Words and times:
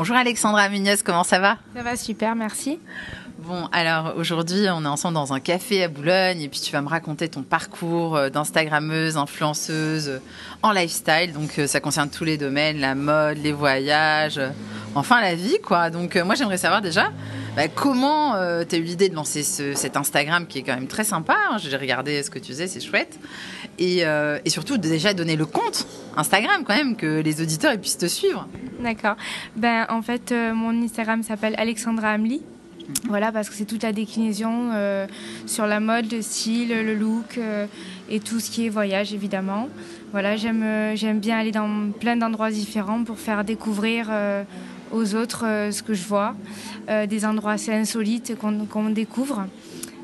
Bonjour 0.00 0.16
Alexandra 0.16 0.70
Munoz, 0.70 1.02
comment 1.02 1.24
ça 1.24 1.38
va? 1.40 1.58
Ça 1.76 1.82
va 1.82 1.94
super, 1.94 2.34
merci. 2.34 2.80
Bon, 3.46 3.68
alors 3.72 4.16
aujourd'hui, 4.18 4.66
on 4.70 4.84
est 4.84 4.88
ensemble 4.88 5.14
dans 5.14 5.32
un 5.32 5.40
café 5.40 5.84
à 5.84 5.88
Boulogne 5.88 6.42
et 6.42 6.48
puis 6.48 6.60
tu 6.60 6.72
vas 6.72 6.82
me 6.82 6.88
raconter 6.88 7.26
ton 7.28 7.42
parcours 7.42 8.14
euh, 8.14 8.28
d'Instagrammeuse, 8.28 9.16
influenceuse 9.16 10.08
euh, 10.08 10.18
en 10.62 10.72
lifestyle. 10.72 11.32
Donc 11.32 11.58
euh, 11.58 11.66
ça 11.66 11.80
concerne 11.80 12.10
tous 12.10 12.24
les 12.24 12.36
domaines, 12.36 12.78
la 12.80 12.94
mode, 12.94 13.38
les 13.38 13.52
voyages, 13.52 14.38
enfin 14.94 15.22
la 15.22 15.34
vie 15.34 15.56
quoi. 15.62 15.88
Donc 15.88 16.16
moi 16.16 16.34
j'aimerais 16.34 16.58
savoir 16.58 16.82
déjà 16.82 17.12
bah, 17.56 17.68
comment 17.68 18.34
tu 18.68 18.74
as 18.74 18.78
eu 18.78 18.82
l'idée 18.82 19.08
de 19.08 19.14
lancer 19.14 19.42
cet 19.42 19.96
Instagram 19.96 20.46
qui 20.46 20.58
est 20.58 20.62
quand 20.62 20.74
même 20.74 20.86
très 20.86 21.04
sympa. 21.04 21.36
Hein. 21.50 21.56
J'ai 21.58 21.74
regardé 21.76 22.22
ce 22.22 22.28
que 22.30 22.38
tu 22.38 22.52
faisais, 22.52 22.68
c'est 22.68 22.80
chouette. 22.80 23.18
Et, 23.78 24.00
et, 24.44 24.50
surtout 24.50 24.76
déjà 24.76 25.14
donner 25.14 25.36
le 25.36 25.46
compte 25.46 25.86
Instagram 26.16 26.62
quand 26.66 26.76
même, 26.76 26.94
que 26.94 27.20
les 27.20 27.40
auditeurs 27.40 27.76
puissent 27.78 27.98
te 27.98 28.06
suivre. 28.06 28.46
D'accord. 28.80 29.16
Ben, 29.56 29.86
en 29.88 30.02
fait, 30.02 30.32
mon 30.32 30.82
Instagram 30.82 31.22
s'appelle 31.22 31.54
Alexandra 31.56 32.10
Amli. 32.10 32.42
Voilà, 33.08 33.32
parce 33.32 33.48
que 33.48 33.56
c'est 33.56 33.64
toute 33.64 33.82
la 33.82 33.92
déclinaison 33.92 34.70
euh, 34.72 35.06
sur 35.46 35.66
la 35.66 35.80
mode, 35.80 36.12
le 36.12 36.22
style, 36.22 36.68
le 36.68 36.94
look 36.94 37.38
euh, 37.38 37.66
et 38.08 38.20
tout 38.20 38.40
ce 38.40 38.50
qui 38.50 38.66
est 38.66 38.68
voyage, 38.68 39.12
évidemment. 39.14 39.68
Voilà, 40.12 40.36
j'aime, 40.36 40.62
euh, 40.62 40.96
j'aime 40.96 41.18
bien 41.18 41.38
aller 41.38 41.52
dans 41.52 41.90
plein 41.98 42.16
d'endroits 42.16 42.50
différents 42.50 43.04
pour 43.04 43.18
faire 43.18 43.44
découvrir 43.44 44.10
aux 44.92 45.14
autres 45.14 45.68
ce 45.70 45.82
que 45.82 45.94
je 45.94 46.04
vois, 46.04 46.34
des 47.08 47.24
endroits 47.24 47.52
assez 47.52 47.72
insolites 47.72 48.36
qu'on, 48.36 48.90
découvre. 48.90 49.46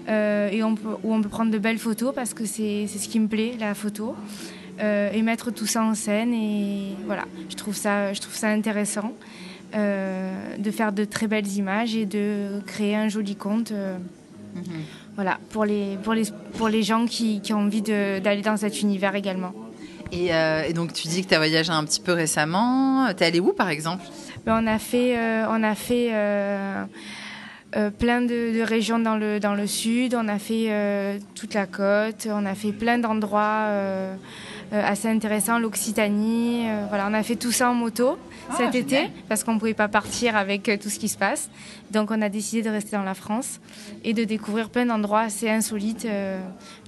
et 0.09 0.63
où 0.63 1.13
on 1.13 1.23
peut 1.23 1.29
prendre 1.29 1.51
de 1.51 1.59
belles 1.59 1.79
photos 1.79 2.15
parce 2.15 2.35
que 2.35 2.45
c'est, 2.45 2.87
c'est 2.89 2.99
ce 2.99 3.09
qui 3.09 3.21
me 3.21 3.29
plaît, 3.29 3.55
la 3.59 3.75
photo. 3.75 4.15
et 4.81 5.23
mettre 5.23 5.51
tout 5.51 5.67
ça 5.67 5.83
en 5.83 5.95
scène 5.95 6.33
et 6.33 6.95
voilà, 7.07 7.25
je 7.51 7.57
trouve 7.57 7.75
ça, 7.75 8.13
je 8.13 8.21
trouve 8.21 8.35
ça 8.35 8.49
intéressant. 8.49 9.13
Euh, 9.75 10.57
de 10.59 10.71
faire 10.71 10.93
de 10.93 11.05
très 11.05 11.27
belles 11.27 11.49
images 11.49 11.97
et 11.97 12.07
de 12.07 12.61
créer 12.67 12.95
un 12.95 13.09
joli 13.09 13.37
compte. 13.37 13.73
Euh, 13.73 13.97
mhm. 14.55 14.63
Voilà, 15.17 15.39
pour 15.51 15.65
les, 15.65 15.99
pour 16.03 16.15
les, 16.15 16.25
pour 16.57 16.69
les 16.69 16.83
gens 16.83 17.07
qui, 17.07 17.41
qui 17.41 17.53
ont 17.53 17.61
envie 17.61 17.83
d'aller 17.83 18.43
dans 18.43 18.57
cet 18.57 18.81
univers 18.83 19.15
également. 19.15 19.53
Euh, 20.15 20.63
et, 20.63 20.73
donc 20.73 20.93
tu 20.93 21.09
dis 21.09 21.23
que 21.23 21.29
tu 21.29 21.35
as 21.35 21.39
voyagé 21.39 21.73
un 21.73 21.85
petit 21.85 22.01
peu 22.01 22.13
récemment. 22.13 23.09
Tu 23.17 23.25
es 23.25 23.27
allé 23.27 23.41
où 23.41 23.53
par 23.53 23.71
exemple? 23.71 24.05
Ben, 24.45 24.61
On 24.63 24.67
a 24.67 24.79
fait, 24.79 25.17
on 25.49 25.63
a 25.63 25.75
fait 25.75 26.11
plein 27.99 28.21
de, 28.21 28.59
de, 28.59 28.63
régions 28.63 28.99
dans 28.99 29.17
le, 29.17 29.41
dans 29.41 29.55
le 29.55 29.67
sud, 29.67 30.15
on 30.15 30.29
a 30.29 30.39
fait 30.39 31.19
toute 31.35 31.55
la 31.55 31.67
côte, 31.67 32.29
on 32.31 32.47
a 32.47 32.55
fait 32.55 32.73
plein 32.73 32.99
d'endroits 32.99 33.71
euh, 34.73 34.83
assez 34.85 35.09
intéressant, 35.09 35.61
l'Occitanie. 35.61 36.69
Euh, 36.69 36.87
voilà, 36.89 37.07
on 37.09 37.15
a 37.15 37.23
fait 37.23 37.37
tout 37.37 37.53
ça 37.53 37.71
en 37.71 37.75
moto 37.75 38.19
ah, 38.51 38.55
cet 38.57 38.75
été 38.75 39.11
parce 39.29 39.45
qu'on 39.45 39.55
ne 39.55 39.59
pouvait 39.59 39.75
pas 39.75 39.89
partir 39.89 40.37
avec 40.37 40.69
euh, 40.69 40.77
tout 40.77 40.89
ce 40.89 40.99
qui 40.99 41.09
se 41.09 41.19
passe. 41.19 41.51
Donc 41.91 42.11
on 42.11 42.21
a 42.23 42.29
décidé 42.29 42.63
de 42.63 42.71
rester 42.71 42.97
dans 42.97 43.03
la 43.03 43.15
France 43.15 43.61
et 44.05 44.15
de 44.15 44.25
découvrir 44.25 44.71
plein 44.71 44.87
d'endroits 44.87 45.21
assez 45.21 45.49
insolites, 45.49 46.07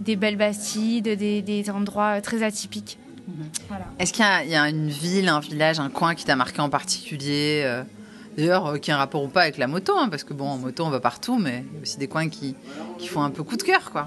des 0.01 0.17
belles 0.17 0.37
Bastilles, 0.37 1.03
des, 1.03 1.43
des 1.43 1.71
endroits 1.71 2.21
très 2.21 2.43
atypiques. 2.43 2.99
Mhm. 3.27 3.35
Est-ce 3.99 4.13
qu'il 4.13 4.25
y, 4.25 4.55
a 4.55 4.69
une 4.69 4.89
ville, 4.89 5.29
un 5.29 5.41
village, 5.41 5.79
un 5.81 5.91
coin 5.91 6.15
qui 6.15 6.25
t'a 6.25 6.37
marqué 6.37 6.61
en 6.61 6.71
particulier 6.71 7.83
D'ailleurs, 8.39 8.81
qui 8.81 8.93
a 8.93 8.95
un 8.95 8.99
rapport 8.99 9.25
ou 9.25 9.29
pas 9.29 9.43
avec 9.43 9.59
la 9.59 9.67
moto, 9.67 9.95
hein, 9.99 10.09
parce 10.09 10.23
que 10.23 10.33
bon, 10.33 10.49
en 10.49 10.59
moto, 10.59 10.85
on 10.85 10.91
va 10.91 11.01
partout, 11.01 11.39
mais 11.39 11.65
il 11.73 11.75
y 11.75 11.79
a 11.79 11.83
aussi 11.83 11.99
des 11.99 12.07
coins 12.07 12.29
qui, 12.29 12.55
qui 12.97 13.09
font 13.09 13.23
un 13.23 13.31
peu 13.31 13.43
coup 13.43 13.57
de 13.57 13.65
cœur, 13.65 13.91
quoi. 13.91 14.07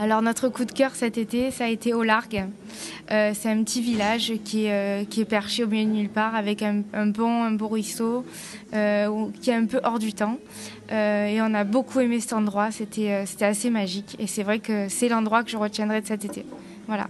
Alors 0.00 0.22
notre 0.22 0.48
coup 0.48 0.64
de 0.64 0.70
cœur 0.70 0.94
cet 0.94 1.18
été, 1.18 1.50
ça 1.50 1.64
a 1.64 1.68
été 1.68 1.92
au 1.92 2.04
Largue. 2.04 2.44
Euh, 3.10 3.32
c'est 3.34 3.50
un 3.50 3.64
petit 3.64 3.82
village 3.82 4.32
qui 4.44 4.66
est, 4.66 4.72
euh, 4.72 5.04
qui 5.04 5.22
est 5.22 5.24
perché 5.24 5.64
au 5.64 5.66
milieu 5.66 5.86
de 5.86 5.90
nulle 5.90 6.08
part 6.08 6.36
avec 6.36 6.62
un, 6.62 6.82
pont, 7.10 7.42
un 7.42 7.50
beau 7.50 7.66
ruisseau 7.66 8.24
euh, 8.74 9.26
qui 9.42 9.50
est 9.50 9.54
un 9.54 9.66
peu 9.66 9.80
hors 9.82 9.98
du 9.98 10.12
temps. 10.12 10.38
et 10.90 11.40
on 11.42 11.52
a 11.52 11.64
beaucoup 11.64 11.98
aimé 11.98 12.20
cet 12.20 12.32
endroit, 12.32 12.70
c'était 12.70 13.26
c'était 13.26 13.46
assez 13.46 13.70
magique. 13.70 14.14
Et 14.20 14.28
c'est 14.28 14.44
vrai 14.44 14.60
que 14.60 14.88
c'est 14.88 15.08
l'endroit 15.08 15.42
que 15.42 15.50
je 15.50 15.56
retiendrai 15.56 16.00
de 16.00 16.06
cet 16.06 16.24
été. 16.24 16.46
Voilà. 16.86 17.08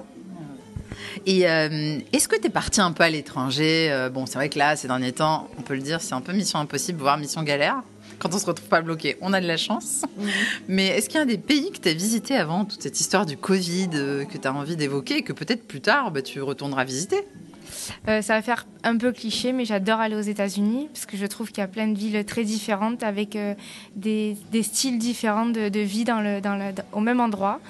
Et 1.26 1.40
est-ce 1.42 2.26
que 2.26 2.36
tu 2.36 2.46
es 2.46 2.50
parti 2.50 2.80
un 2.80 2.92
peu 2.92 3.04
à 3.04 3.10
l'étranger? 3.10 4.08
Bon, 4.14 4.24
c'est 4.24 4.36
vrai 4.36 4.48
que 4.48 4.58
là, 4.58 4.76
ces 4.76 4.88
derniers 4.88 5.12
temps, 5.12 5.48
on 5.58 5.62
peut 5.62 5.74
le 5.74 5.82
dire, 5.82 6.00
c'est 6.00 6.14
un 6.14 6.22
peu 6.22 6.32
mission 6.32 6.58
impossible, 6.58 7.00
voire 7.00 7.18
mission 7.18 7.42
galère 7.42 7.82
quand 8.18 8.34
on 8.34 8.38
se 8.38 8.46
retrouve 8.46 8.68
pas 8.68 8.80
bloqué. 8.80 9.16
On 9.20 9.32
a 9.32 9.40
de 9.40 9.46
la 9.46 9.56
chance. 9.56 10.02
Mais 10.68 10.86
est-ce 10.88 11.08
qu'il 11.08 11.18
y 11.18 11.22
a 11.22 11.26
des 11.26 11.38
pays 11.38 11.70
que 11.70 11.78
tu 11.78 11.88
as 11.88 11.94
visités 11.94 12.36
avant 12.36 12.64
toute 12.64 12.82
cette 12.82 13.00
histoire 13.00 13.26
du 13.26 13.36
Covid 13.36 13.90
euh, 13.94 14.24
que 14.24 14.38
tu 14.38 14.46
as 14.46 14.52
envie 14.52 14.76
d'évoquer 14.76 15.18
et 15.18 15.22
que 15.22 15.32
peut-être 15.32 15.66
plus 15.66 15.80
tard 15.80 16.10
bah, 16.10 16.22
tu 16.22 16.40
retourneras 16.42 16.84
visiter? 16.84 17.24
Euh, 18.08 18.22
ça 18.22 18.34
va 18.34 18.42
faire 18.42 18.66
un 18.84 18.96
peu 18.96 19.12
cliché, 19.12 19.52
mais 19.52 19.64
j'adore 19.64 20.00
aller 20.00 20.16
aux 20.16 20.20
États-Unis 20.20 20.88
parce 20.92 21.06
que 21.06 21.16
je 21.16 21.26
trouve 21.26 21.48
qu'il 21.48 21.58
y 21.58 21.64
a 21.64 21.68
plein 21.68 21.88
de 21.88 21.98
villes 21.98 22.24
très 22.24 22.44
différentes 22.44 23.02
avec 23.02 23.36
euh, 23.36 23.54
des, 23.96 24.36
styles 24.62 24.98
différents 24.98 25.46
de, 25.46 25.80
vie 25.80 26.04
dans 26.04 26.20
le, 26.20 26.40
dans 26.40 26.56
le, 26.56 26.72
au 26.92 27.00
même 27.00 27.20
endroit. 27.20 27.60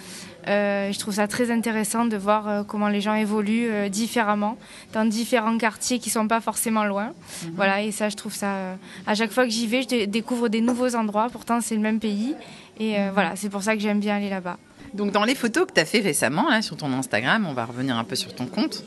Euh, 0.49 0.93
je 0.93 0.99
trouve 0.99 1.15
ça 1.15 1.29
très 1.29 1.51
intéressant 1.51 2.07
de 2.07 2.17
voir 2.17 2.49
euh, 2.49 2.63
comment 2.63 2.89
les 2.89 3.01
gens 3.01 3.15
évoluent 3.15 3.71
euh, 3.71 3.89
différemment 3.89 4.57
dans 4.95 5.05
différents 5.05 5.59
quartiers 5.59 5.99
qui 5.99 6.09
sont 6.09 6.27
pas 6.27 6.41
forcément 6.41 6.85
loin. 6.85 7.13
Mhm. 7.45 7.53
Voilà, 7.57 7.83
et 7.83 7.93
ça, 7.93 8.09
je 8.09 8.17
trouve 8.17 8.35
ça. 8.35 8.77
à 9.07 9.15
chaque 9.15 9.31
fois 9.31 9.45
que 9.45 9.51
j'y 9.51 9.67
vais, 9.67 9.83
je 9.83 10.07
découvre 10.07 10.49
des 10.49 10.61
nouveaux 10.61 10.95
endroits. 10.95 11.29
Pourtant, 11.31 11.61
c'est 11.61 11.75
le 11.75 11.81
même 11.81 12.01
pays. 12.01 12.35
Et 12.81 12.97
voilà, 13.13 13.35
c'est 13.35 13.49
pour 13.49 13.63
ça 13.63 13.75
que 13.75 13.83
j'aime 13.83 14.01
bien 14.01 14.17
aller 14.17 14.31
là-bas. 14.31 14.57
Donc, 14.95 15.13
dans 15.13 15.25
les 15.25 15.35
photos 15.35 15.67
que 15.67 15.73
tu 15.73 15.81
as 15.81 15.85
fait 15.85 16.01
récemment 16.01 16.49
là, 16.49 16.63
sur 16.63 16.77
ton 16.77 16.93
Instagram, 16.93 17.47
on 17.47 17.53
va 17.53 17.65
revenir 17.65 17.97
un 17.97 18.05
peu 18.05 18.15
sur 18.15 18.35
ton 18.35 18.47
compte. 18.47 18.85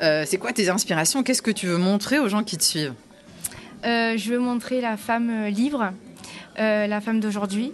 c'est 0.00 0.38
quoi 0.38 0.52
tes 0.52 0.68
inspirations? 0.68 1.22
Qu'est-ce 1.22 1.42
que 1.42 1.50
tu 1.50 1.66
veux 1.66 1.78
montrer 1.78 2.18
aux 2.18 2.28
gens 2.28 2.44
qui 2.44 2.56
te 2.56 2.64
suivent? 2.64 2.94
Je 3.84 4.30
veux 4.30 4.38
montrer 4.38 4.80
la 4.80 4.96
femme 4.96 5.46
libre, 5.46 5.92
la 6.56 7.00
femme 7.00 7.20
d'aujourd'hui. 7.20 7.72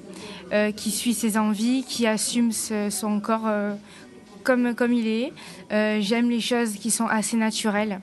Euh, 0.50 0.72
qui 0.72 0.90
suit 0.90 1.12
ses 1.12 1.36
envies, 1.36 1.84
qui 1.86 2.06
assume 2.06 2.52
son 2.52 3.20
corps 3.20 3.46
euh, 3.46 3.74
comme, 4.44 4.74
comme 4.74 4.94
il 4.94 5.06
est. 5.06 5.32
Euh, 5.72 5.98
j'aime 6.00 6.30
les 6.30 6.40
choses 6.40 6.72
qui 6.72 6.90
sont 6.90 7.06
assez 7.06 7.36
naturelles. 7.36 8.00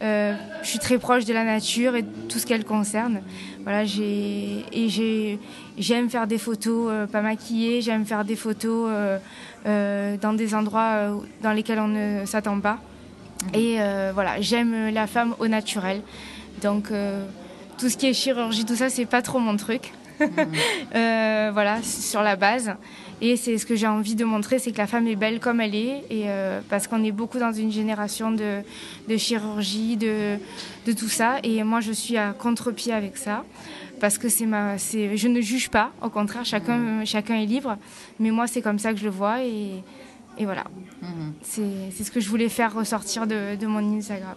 je 0.00 0.34
suis 0.64 0.80
très 0.80 0.98
proche 0.98 1.24
de 1.24 1.32
la 1.32 1.44
nature 1.44 1.94
et 1.94 2.04
tout 2.28 2.40
ce 2.40 2.46
qu'elle 2.46 2.64
concerne. 2.64 3.20
Voilà, 3.62 3.84
et 3.84 5.38
j'aime 5.78 6.10
faire 6.10 6.26
des 6.26 6.38
photos 6.38 7.08
pas 7.12 7.22
maquillées, 7.22 7.80
j'aime 7.80 8.04
faire 8.04 8.24
des 8.24 8.36
photos 8.36 8.90
dans 9.64 10.36
des 10.36 10.54
endroits 10.54 11.22
dans 11.42 11.52
lesquels 11.52 11.78
on 11.78 11.88
ne 11.88 12.26
s'attend 12.26 12.58
pas. 12.58 12.80
Et 13.54 13.76
voilà, 14.12 14.40
j'aime 14.40 14.92
la 14.92 15.06
femme 15.06 15.36
au 15.38 15.46
naturel. 15.46 16.02
Donc 16.60 16.90
tout 17.78 17.88
ce 17.88 17.96
qui 17.96 18.08
est 18.08 18.14
chirurgie, 18.14 18.64
tout 18.64 18.76
ça, 18.76 18.90
c'est 18.90 19.06
pas 19.06 19.22
trop 19.22 19.38
mon 19.38 19.56
truc. 19.56 19.92
Euh, 20.94 21.50
voilà, 21.52 21.82
sur 21.82 22.22
la 22.22 22.36
base. 22.36 22.72
Et 23.20 23.36
c'est 23.36 23.58
ce 23.58 23.66
que 23.66 23.74
j'ai 23.74 23.86
envie 23.86 24.14
de 24.14 24.24
montrer, 24.24 24.58
c'est 24.58 24.70
que 24.70 24.78
la 24.78 24.86
femme 24.86 25.06
est 25.08 25.16
belle 25.16 25.40
comme 25.40 25.60
elle 25.60 25.74
est, 25.74 26.04
et 26.10 26.24
euh, 26.26 26.60
parce 26.68 26.86
qu'on 26.86 27.02
est 27.02 27.12
beaucoup 27.12 27.38
dans 27.38 27.52
une 27.52 27.72
génération 27.72 28.30
de, 28.30 28.62
chirurgie, 29.16 29.96
de, 29.96 30.36
de, 30.86 30.92
tout 30.92 31.08
ça. 31.08 31.38
Et 31.42 31.62
moi, 31.64 31.80
je 31.80 31.92
suis 31.92 32.16
à 32.16 32.32
contre-pied 32.32 32.92
avec 32.92 33.16
ça, 33.16 33.44
parce 34.00 34.18
que 34.18 34.28
c'est 34.28 34.46
ma, 34.46 34.76
je 34.76 35.28
ne 35.28 35.40
juge 35.40 35.68
pas, 35.68 35.90
au 36.02 36.10
contraire, 36.10 36.44
chacun, 36.44 37.04
chacun 37.04 37.36
est 37.36 37.46
libre. 37.46 37.76
Mais 38.20 38.30
moi, 38.30 38.46
c'est 38.46 38.62
comme 38.62 38.78
ça 38.78 38.92
que 38.92 38.98
je 38.98 39.04
le 39.04 39.10
vois, 39.10 39.42
et, 39.42 39.82
et 40.38 40.44
voilà. 40.44 40.64
Mhm. 41.02 41.32
C'est 41.42 42.04
ce 42.04 42.10
que 42.10 42.20
je 42.20 42.28
voulais 42.28 42.48
faire 42.48 42.74
ressortir 42.74 43.26
de, 43.26 43.56
de 43.56 43.66
mon 43.66 43.96
Instagram. 43.96 44.36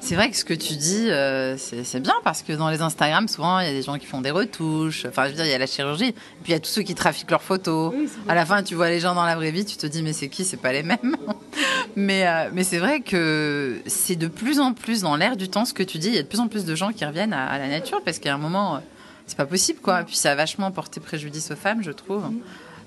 C'est 0.00 0.14
vrai 0.14 0.30
que 0.30 0.36
ce 0.36 0.44
que 0.44 0.54
tu 0.54 0.74
dis, 0.74 1.10
euh, 1.10 1.56
c'est 1.56 2.00
bien 2.00 2.14
parce 2.24 2.42
que 2.42 2.52
dans 2.52 2.68
les 2.70 2.82
Instagram, 2.82 3.28
souvent, 3.28 3.60
il 3.60 3.66
y 3.66 3.70
a 3.70 3.72
des 3.72 3.82
gens 3.82 3.98
qui 3.98 4.06
font 4.06 4.20
des 4.20 4.30
retouches. 4.30 5.06
Enfin, 5.06 5.24
je 5.24 5.30
veux 5.30 5.34
dire, 5.36 5.44
il 5.44 5.50
y 5.50 5.54
a 5.54 5.58
la 5.58 5.66
chirurgie. 5.66 6.12
Puis 6.12 6.48
il 6.48 6.52
y 6.52 6.54
a 6.54 6.60
tous 6.60 6.70
ceux 6.70 6.82
qui 6.82 6.94
trafiquent 6.94 7.30
leurs 7.30 7.42
photos. 7.42 7.94
à 8.28 8.34
la 8.34 8.44
fin, 8.46 8.62
tu 8.62 8.74
vois 8.74 8.88
les 8.88 9.00
gens 9.00 9.14
dans 9.14 9.24
la 9.24 9.36
vraie 9.36 9.50
vie, 9.50 9.64
tu 9.64 9.76
te 9.76 9.86
dis, 9.86 10.02
mais 10.02 10.12
c'est 10.12 10.28
qui? 10.28 10.44
C'est 10.44 10.58
pas 10.58 10.72
les 10.72 10.82
mêmes. 10.82 11.16
mais 11.96 12.26
euh, 12.26 12.50
mais 12.52 12.64
c'est 12.64 12.78
vrai 12.78 13.00
que 13.00 13.80
c'est 13.86 14.16
de 14.16 14.28
plus 14.28 14.60
en 14.60 14.72
plus 14.72 15.02
dans 15.02 15.16
l'air 15.16 15.36
du 15.36 15.48
temps 15.48 15.64
ce 15.64 15.74
que 15.74 15.82
tu 15.82 15.98
dis. 15.98 16.08
Il 16.08 16.14
y 16.14 16.18
a 16.18 16.22
de 16.22 16.28
plus 16.28 16.40
en 16.40 16.48
plus 16.48 16.64
de 16.64 16.74
gens 16.74 16.92
qui 16.92 17.04
reviennent 17.04 17.32
à, 17.32 17.58
la 17.58 17.68
nature 17.68 18.02
parce 18.04 18.18
qu'à 18.18 18.34
un 18.34 18.38
moment, 18.38 18.76
euh, 18.76 18.78
c'est 19.26 19.36
pas 19.36 19.46
possible, 19.46 19.80
quoi. 19.80 20.02
Puis 20.04 20.16
ça 20.16 20.32
a 20.32 20.34
vachement 20.34 20.70
porté 20.70 21.00
préjudice 21.00 21.50
aux 21.50 21.56
femmes, 21.56 21.82
je 21.82 21.90
trouve. 21.90 22.24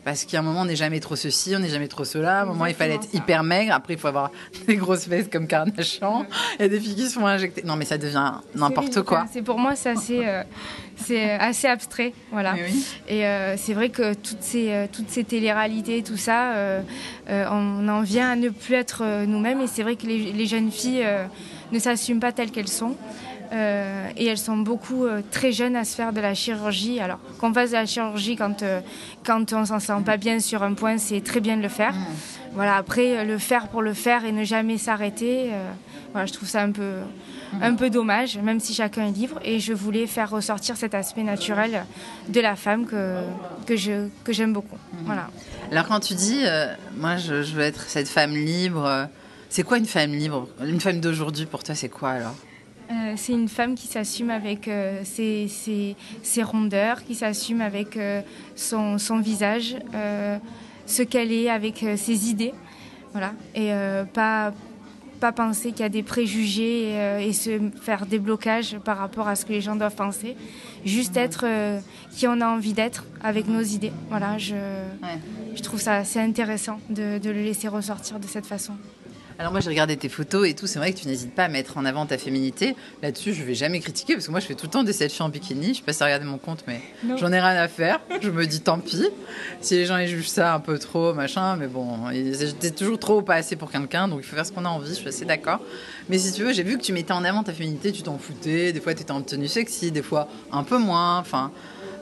Parce 0.08 0.24
qu'à 0.24 0.40
un 0.40 0.42
moment, 0.42 0.62
on 0.62 0.66
n'est 0.66 0.78
jamais 0.78 1.02
trop 1.02 1.18
ceci, 1.18 1.54
on 1.54 1.60
n'est 1.60 1.68
jamais 1.68 1.90
trop 1.90 2.06
cela. 2.06 2.40
À 2.40 2.42
un 2.44 2.46
moment, 2.46 2.66
il 2.66 2.74
fallait 2.74 2.96
être 2.96 3.14
hyper 3.14 3.44
maigre. 3.44 3.74
Après, 3.74 3.96
il 3.96 4.00
faut 4.00 4.08
avoir 4.08 4.32
des 4.66 4.78
grosses 4.78 5.04
fesses 5.04 5.28
comme 5.30 5.48
Kardashian. 5.48 6.26
Il 6.58 6.62
y 6.62 6.66
a 6.66 6.70
des 6.70 6.80
filles 6.80 6.96
qui 6.96 7.10
se 7.10 7.20
font 7.20 7.28
injecter. 7.28 7.64
Non, 7.64 7.76
mais 7.76 7.84
ça 7.84 7.98
devient 7.98 8.36
n'importe 8.56 9.02
quoi. 9.02 9.26
C'est 9.30 9.42
pour 9.42 9.60
moi, 9.60 9.76
c'est 9.76 9.90
assez, 9.90 10.26
euh, 10.26 10.44
c'est 10.96 11.32
assez 11.32 11.68
abstrait, 11.68 12.14
voilà. 12.32 12.56
Et 13.10 13.26
euh, 13.26 13.58
c'est 13.58 13.74
vrai 13.74 13.90
que 13.90 14.14
toutes 14.14 14.44
ces, 14.44 14.72
euh, 14.72 14.88
toutes 14.90 15.10
ces 15.10 15.26
télé-réalités, 15.26 16.02
tout 16.04 16.16
ça, 16.16 16.54
on 17.28 17.90
en 17.90 18.02
vient 18.02 18.32
à 18.32 18.36
ne 18.38 18.48
plus 18.48 18.76
être 18.76 19.26
nous-mêmes. 19.26 19.60
Et 19.60 19.68
c'est 19.68 19.84
vrai 19.84 19.98
que 19.98 20.08
les, 20.08 20.32
les 20.32 20.46
jeunes 20.46 20.72
filles 20.72 21.06
ne 21.74 21.80
s'assument 21.80 22.22
pas 22.22 22.32
telles 22.32 22.52
qu'elles 22.52 22.70
sont. 22.70 22.96
Euh, 23.52 24.10
et 24.18 24.26
elles 24.26 24.38
sont 24.38 24.58
beaucoup 24.58 25.06
euh, 25.06 25.22
très 25.32 25.52
jeunes 25.52 25.76
à 25.76 25.86
se 25.86 25.96
faire 25.96 26.14
de 26.14 26.20
la 26.20 26.34
chirurgie. 26.34 27.00
Alors 27.00 27.20
qu'on 27.40 27.54
fasse 27.54 27.70
de 27.70 27.76
la 27.76 27.86
chirurgie 27.86 28.36
quand, 28.36 28.64
euh, 28.64 28.82
quand 29.26 29.54
on 29.54 29.66
s'en 29.66 29.80
sent 29.80 30.02
pas 30.06 30.18
bien 30.18 30.40
sur 30.40 30.64
un 30.64 30.74
point, 30.74 30.98
c'est 30.98 31.22
très 31.22 31.40
bien 31.40 31.58
de 31.58 31.62
le 31.62 31.70
faire. 31.70 31.94
Mm. 31.94 32.06
Voilà, 32.54 32.76
après, 32.76 33.24
le 33.24 33.38
faire 33.38 33.68
pour 33.68 33.82
le 33.82 33.94
faire 33.94 34.26
et 34.26 34.32
ne 34.32 34.44
jamais 34.44 34.78
s'arrêter, 34.78 35.52
voilà, 36.12 36.26
je 36.26 36.34
trouve 36.34 36.48
ça 36.48 36.64
un 36.64 36.72
peu, 36.72 36.94
un 37.62 37.76
peu 37.76 37.92
dommage, 37.92 38.38
même 38.38 38.60
si 38.60 38.74
chacun 38.74 39.08
est 39.08 39.12
libre. 39.12 39.40
Et 39.44 39.60
je 39.60 39.74
voulais 39.74 40.08
faire 40.08 40.32
ressortir 40.32 40.76
cet 40.76 40.96
aspect 40.96 41.24
naturel 41.24 41.86
de 42.30 42.42
la 42.42 42.56
femme 42.56 42.88
que, 42.88 43.20
que, 43.68 43.76
je, 43.76 44.08
que 44.24 44.34
j'aime 44.34 44.54
beaucoup. 44.54 44.78
Voilà. 45.06 45.30
Alors 45.72 45.88
quand 45.88 46.00
tu 46.00 46.16
dis, 46.16 46.42
euh, 46.46 46.74
moi 46.96 47.18
je, 47.18 47.44
je, 47.44 47.54
veux 47.54 47.64
être 47.64 47.82
cette 47.82 48.08
femme 48.08 48.34
libre, 48.34 48.86
euh, 48.86 49.06
c'est 49.50 49.64
quoi 49.64 49.78
une 49.78 49.86
femme 49.86 50.12
libre? 50.12 50.48
Une 50.66 50.80
femme 50.80 51.00
d'aujourd'hui 51.00 51.46
pour 51.46 51.64
toi, 51.64 51.76
c'est 51.76 51.90
quoi 51.90 52.12
alors? 52.12 52.36
Euh, 52.90 53.14
c'est 53.18 53.34
une 53.34 53.50
femme 53.50 53.76
qui 53.76 53.88
s'assume 53.88 54.30
avec 54.30 54.68
euh, 54.68 55.02
ses, 55.04 55.48
ses, 55.48 55.96
ses, 56.24 56.44
rondeurs, 56.44 57.04
qui 57.04 57.16
s'assume 57.16 57.60
avec 57.60 57.98
euh, 57.98 58.22
son, 58.56 58.98
son, 58.98 59.20
visage, 59.20 59.76
ce 60.86 61.04
qu'elle 61.04 61.32
est 61.32 61.50
avec 61.50 61.86
ses 61.98 62.30
idées. 62.30 62.54
Voilà. 63.12 63.34
Et 63.56 63.72
pas, 64.14 64.54
pas 65.20 65.32
penser 65.32 65.72
qu'il 65.72 65.82
y 65.82 65.84
a 65.84 65.90
des 65.90 66.04
préjugés 66.04 66.92
et, 66.92 67.28
et, 67.28 67.34
se 67.34 67.60
faire 67.82 68.06
des 68.06 68.20
blocages 68.20 68.78
par 68.86 68.98
rapport 68.98 69.28
à 69.28 69.36
ce 69.36 69.44
que 69.46 69.52
les 69.52 69.62
gens 69.62 69.76
doivent 69.76 69.96
penser. 69.96 70.38
Juste 70.86 71.18
être 71.18 71.46
qui 72.12 72.28
on 72.28 72.40
a 72.40 72.48
envie 72.48 72.74
d'être 72.74 73.06
avec 73.22 73.48
nos 73.48 73.64
idées. 73.64 73.92
Voilà, 74.10 74.38
je, 74.38 74.54
ouais. 74.54 75.20
je 75.56 75.62
trouve 75.62 75.82
ça 75.82 75.96
assez 75.96 76.20
intéressant 76.20 76.80
de, 76.90 77.18
de 77.18 77.30
le 77.32 77.42
laisser 77.42 77.68
ressortir 77.68 78.20
de 78.20 78.28
cette 78.28 78.46
façon. 78.46 78.74
Alors 79.40 79.52
moi 79.52 79.62
j'ai 79.62 79.70
regardé 79.70 79.96
tes 79.98 80.10
photos 80.10 80.48
et 80.48 80.56
tout, 80.56 80.66
c'est 80.66 80.80
vrai 80.80 80.94
que 80.94 80.98
tu 80.98 81.08
n'hésites 81.08 81.36
pas 81.36 81.44
à 81.44 81.48
mettre 81.48 81.78
en 81.78 81.86
avant 81.86 82.08
ta 82.08 82.18
féminité. 82.18 82.76
Là-dessus, 83.04 83.34
je 83.34 83.44
vais 83.44 83.54
jamais 83.54 83.80
critiquer 83.80 84.14
parce 84.14 84.26
que 84.26 84.32
moi 84.32 84.40
je 84.40 84.48
fais 84.48 84.56
tout 84.56 84.66
le 84.66 84.72
temps 84.72 84.84
des 84.84 84.94
selfies 84.94 85.22
en 85.22 85.30
bikini. 85.30 85.70
Je 85.70 85.74
sais 85.76 85.84
pas 85.84 85.94
si 85.94 86.04
regarder 86.04 86.26
mon 86.26 86.40
compte, 86.40 86.64
mais 86.66 86.82
j'en 87.18 87.32
ai 87.32 87.40
rien 87.40 87.56
à 87.62 87.68
faire. 87.68 88.00
Je 88.20 88.32
me 88.32 88.48
dis 88.48 88.62
tant 88.62 88.80
pis. 88.80 89.04
Si 89.62 89.76
les 89.76 89.86
gens 89.86 89.98
ils 89.98 90.08
jugent 90.08 90.30
ça 90.30 90.56
un 90.56 90.60
peu 90.60 90.80
trop, 90.80 91.14
machin, 91.14 91.56
mais 91.56 91.68
bon, 91.68 92.10
j'étais 92.12 92.72
toujours 92.72 92.98
trop 92.98 93.22
pas 93.22 93.36
assez 93.36 93.56
pour 93.56 93.70
quelqu'un, 93.70 94.08
donc 94.08 94.22
il 94.24 94.26
faut 94.26 94.36
faire 94.36 94.46
ce 94.46 94.52
qu'on 94.52 94.66
a 94.66 94.70
envie. 94.70 94.90
Je 94.90 94.96
suis 94.96 95.08
assez 95.08 95.26
d'accord. 95.26 95.60
Mais 96.10 96.18
si 96.18 96.34
tu 96.34 96.44
veux, 96.44 96.52
j'ai 96.52 96.64
vu 96.64 96.78
que 96.78 96.84
tu 96.84 96.92
mettais 96.92 97.14
en 97.14 97.24
avant 97.24 97.44
ta 97.44 97.54
féminité, 97.54 97.92
tu 97.92 98.02
t'en 98.02 98.18
foutais. 98.18 98.74
Des 98.74 98.82
fois 98.82 98.96
tu 98.96 99.04
étais 99.04 99.12
en 99.12 99.22
tenue 99.22 99.48
sexy, 99.48 99.92
des 99.92 100.02
fois 100.02 100.28
un 100.52 100.64
peu 100.64 100.80
moins. 100.80 101.20
Enfin. 101.20 101.52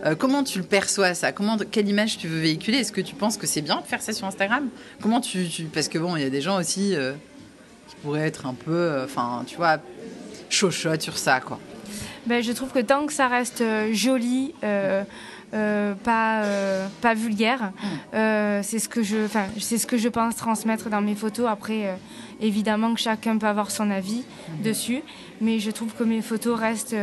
Euh, 0.06 0.16
comment 0.16 0.44
tu 0.44 0.60
le 0.60 0.66
perçois 0.66 1.13
ça? 1.13 1.31
Comment, 1.31 1.57
Quelle 1.57 1.90
image 1.90 2.18
tu 2.18 2.28
veux 2.28 2.40
véhiculer? 2.40 2.78
Est-ce 2.80 2.92
que 2.92 3.02
tu 3.02 3.16
penses 3.16 3.38
que 3.38 3.48
c'est 3.48 3.62
bien 3.62 3.81
de 3.81 3.86
faire 3.86 4.02
ça 4.02 4.13
sur 4.13 4.28
Instagram? 4.28 4.69
Comment 5.02 5.19
tu, 5.19 5.48
tu... 5.48 5.63
Parce 5.63 5.88
que 5.88 5.98
bon, 5.98 6.16
il 6.16 6.22
y 6.22 6.25
a 6.25 6.30
des 6.30 6.42
gens 6.42 6.60
aussi 6.60 6.96
euh, 6.96 7.13
qui 7.88 7.96
pourraient 7.98 8.28
être 8.28 8.46
un 8.46 8.54
peu, 8.54 9.02
enfin, 9.04 9.40
euh, 9.42 9.44
tu 9.46 9.57
vois, 9.57 9.78
chochottes 10.50 11.02
sur 11.02 11.18
ça, 11.18 11.40
quoi. 11.40 11.60
Ben, 12.28 12.42
je 12.42 12.52
trouve 12.52 12.72
que 12.72 12.80
tant 12.80 13.06
que 13.06 13.13
ça 13.13 13.28
reste 13.28 13.63
joli, 13.94 14.54
euh, 14.63 15.04
euh, 15.54 15.94
pas, 15.94 16.44
pas 17.01 17.13
vulgaire, 17.13 17.72
mmh. 18.13 18.63
c'est 18.63 18.80
ce 18.80 18.90
que 18.90 19.04
je, 19.04 19.25
enfin, 19.25 19.46
c'est 19.60 19.78
ce 19.78 19.86
que 19.86 19.98
je 19.98 20.10
pense 20.10 20.36
transmettre 20.36 20.90
dans 20.90 21.01
mes 21.01 21.13
photos. 21.13 21.48
Après, 21.48 21.96
évidemment 22.42 22.96
que 22.96 23.00
chacun 23.00 23.38
peut 23.38 23.46
avoir 23.46 23.69
son 23.69 23.92
avis 23.92 24.24
mmh. 24.24 24.63
dessus, 24.63 25.01
mais 25.40 25.60
je 25.60 25.69
trouve 25.69 25.94
que 25.94 26.04
mes 26.04 26.24
photos 26.24 26.60
restent 26.60 26.96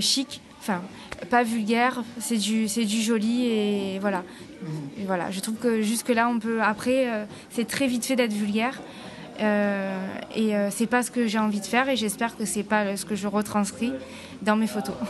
chic, 0.00 0.42
enfin 0.60 0.82
pas 1.30 1.42
vulgaire, 1.42 2.02
c'est 2.18 2.36
du, 2.36 2.68
c'est 2.68 2.84
du 2.84 3.00
joli 3.02 3.46
et 3.46 3.98
voilà. 3.98 4.22
Voilà. 5.06 5.30
Je 5.30 5.40
trouve 5.40 5.56
que 5.56 5.82
jusque-là, 5.82 6.28
on 6.28 6.38
peut. 6.38 6.62
Après, 6.62 7.10
euh, 7.10 7.24
c'est 7.50 7.66
très 7.66 7.86
vite 7.86 8.04
fait 8.04 8.16
d'être 8.16 8.32
vulgaire. 8.32 8.80
Euh, 9.40 9.96
et 10.34 10.54
euh, 10.54 10.68
c'est 10.70 10.86
pas 10.86 11.02
ce 11.02 11.10
que 11.10 11.26
j'ai 11.26 11.38
envie 11.38 11.60
de 11.60 11.64
faire 11.66 11.88
et 11.88 11.96
j'espère 11.96 12.36
que 12.36 12.44
c'est 12.44 12.62
pas 12.62 12.94
ce 12.96 13.06
que 13.06 13.14
je 13.14 13.26
retranscris 13.26 13.92
dans 14.42 14.56
mes 14.56 14.66
photos. 14.66 14.94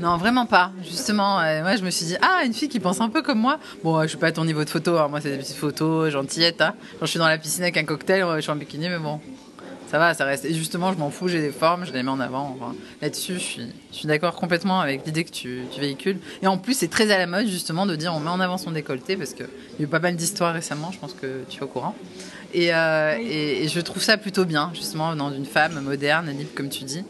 Non, 0.00 0.18
vraiment 0.18 0.44
pas. 0.44 0.72
Justement, 0.82 1.40
euh, 1.40 1.62
moi 1.62 1.76
je 1.76 1.82
me 1.82 1.88
suis 1.88 2.04
dit 2.04 2.16
ah 2.20 2.42
une 2.44 2.52
fille 2.52 2.68
qui 2.68 2.80
pense 2.80 3.00
un 3.00 3.08
peu 3.08 3.22
comme 3.22 3.38
moi. 3.38 3.58
Bon, 3.82 4.02
je 4.02 4.08
suis 4.08 4.18
pas 4.18 4.26
à 4.26 4.32
ton 4.32 4.44
niveau 4.44 4.62
de 4.62 4.68
photo. 4.68 4.98
Hein. 4.98 5.08
Moi 5.08 5.22
c'est 5.22 5.30
des 5.30 5.38
petites 5.38 5.56
photos 5.56 6.10
gentillettes. 6.10 6.60
Hein. 6.60 6.74
Quand 6.98 7.06
je 7.06 7.10
suis 7.10 7.18
dans 7.18 7.28
la 7.28 7.38
piscine 7.38 7.62
avec 7.62 7.78
un 7.78 7.84
cocktail, 7.84 8.26
je 8.36 8.40
suis 8.40 8.50
en 8.50 8.56
bikini, 8.56 8.90
mais 8.90 8.98
bon, 8.98 9.20
ça 9.88 9.98
va, 9.98 10.14
ça 10.14 10.24
reste. 10.24 10.44
Et 10.44 10.54
justement, 10.54 10.92
je 10.92 10.98
m'en 10.98 11.10
fous, 11.10 11.28
j'ai 11.28 11.40
des 11.40 11.52
formes, 11.52 11.84
je 11.86 11.92
les 11.92 12.02
mets 12.02 12.10
en 12.10 12.20
avant. 12.20 12.56
Enfin, 12.58 12.74
Là-dessus, 13.00 13.34
je 13.34 13.38
suis, 13.38 13.62
je 13.92 13.96
suis 13.96 14.08
d'accord 14.08 14.34
complètement 14.34 14.80
avec 14.80 15.06
l'idée 15.06 15.24
que 15.24 15.30
tu, 15.30 15.62
tu, 15.72 15.80
véhicules. 15.80 16.18
Et 16.42 16.46
en 16.46 16.58
plus, 16.58 16.74
c'est 16.74 16.88
très 16.88 17.10
à 17.12 17.18
la 17.18 17.26
mode, 17.26 17.46
justement, 17.46 17.86
de 17.86 17.94
dire 17.94 18.12
on 18.14 18.20
met 18.20 18.30
en 18.30 18.40
avant 18.40 18.58
son 18.58 18.72
décolleté, 18.72 19.16
parce 19.16 19.32
qu'il 19.32 19.46
y 19.78 19.82
a 19.82 19.84
eu 19.84 19.86
pas 19.86 20.00
mal 20.00 20.16
d'histoires 20.16 20.54
récemment, 20.54 20.90
je 20.92 20.98
pense 20.98 21.14
que 21.14 21.44
tu 21.48 21.58
es 21.58 21.62
au 21.62 21.68
courant. 21.68 21.94
Et, 22.52 22.74
euh, 22.74 23.14
oui. 23.18 23.26
et, 23.26 23.64
et, 23.64 23.68
je 23.68 23.80
trouve 23.80 24.02
ça 24.02 24.16
plutôt 24.16 24.44
bien, 24.44 24.70
justement, 24.74 25.14
dans 25.14 25.32
une 25.32 25.46
femme 25.46 25.80
moderne, 25.80 26.30
libre, 26.30 26.50
comme 26.54 26.68
tu 26.68 26.84
dis. 26.84 27.04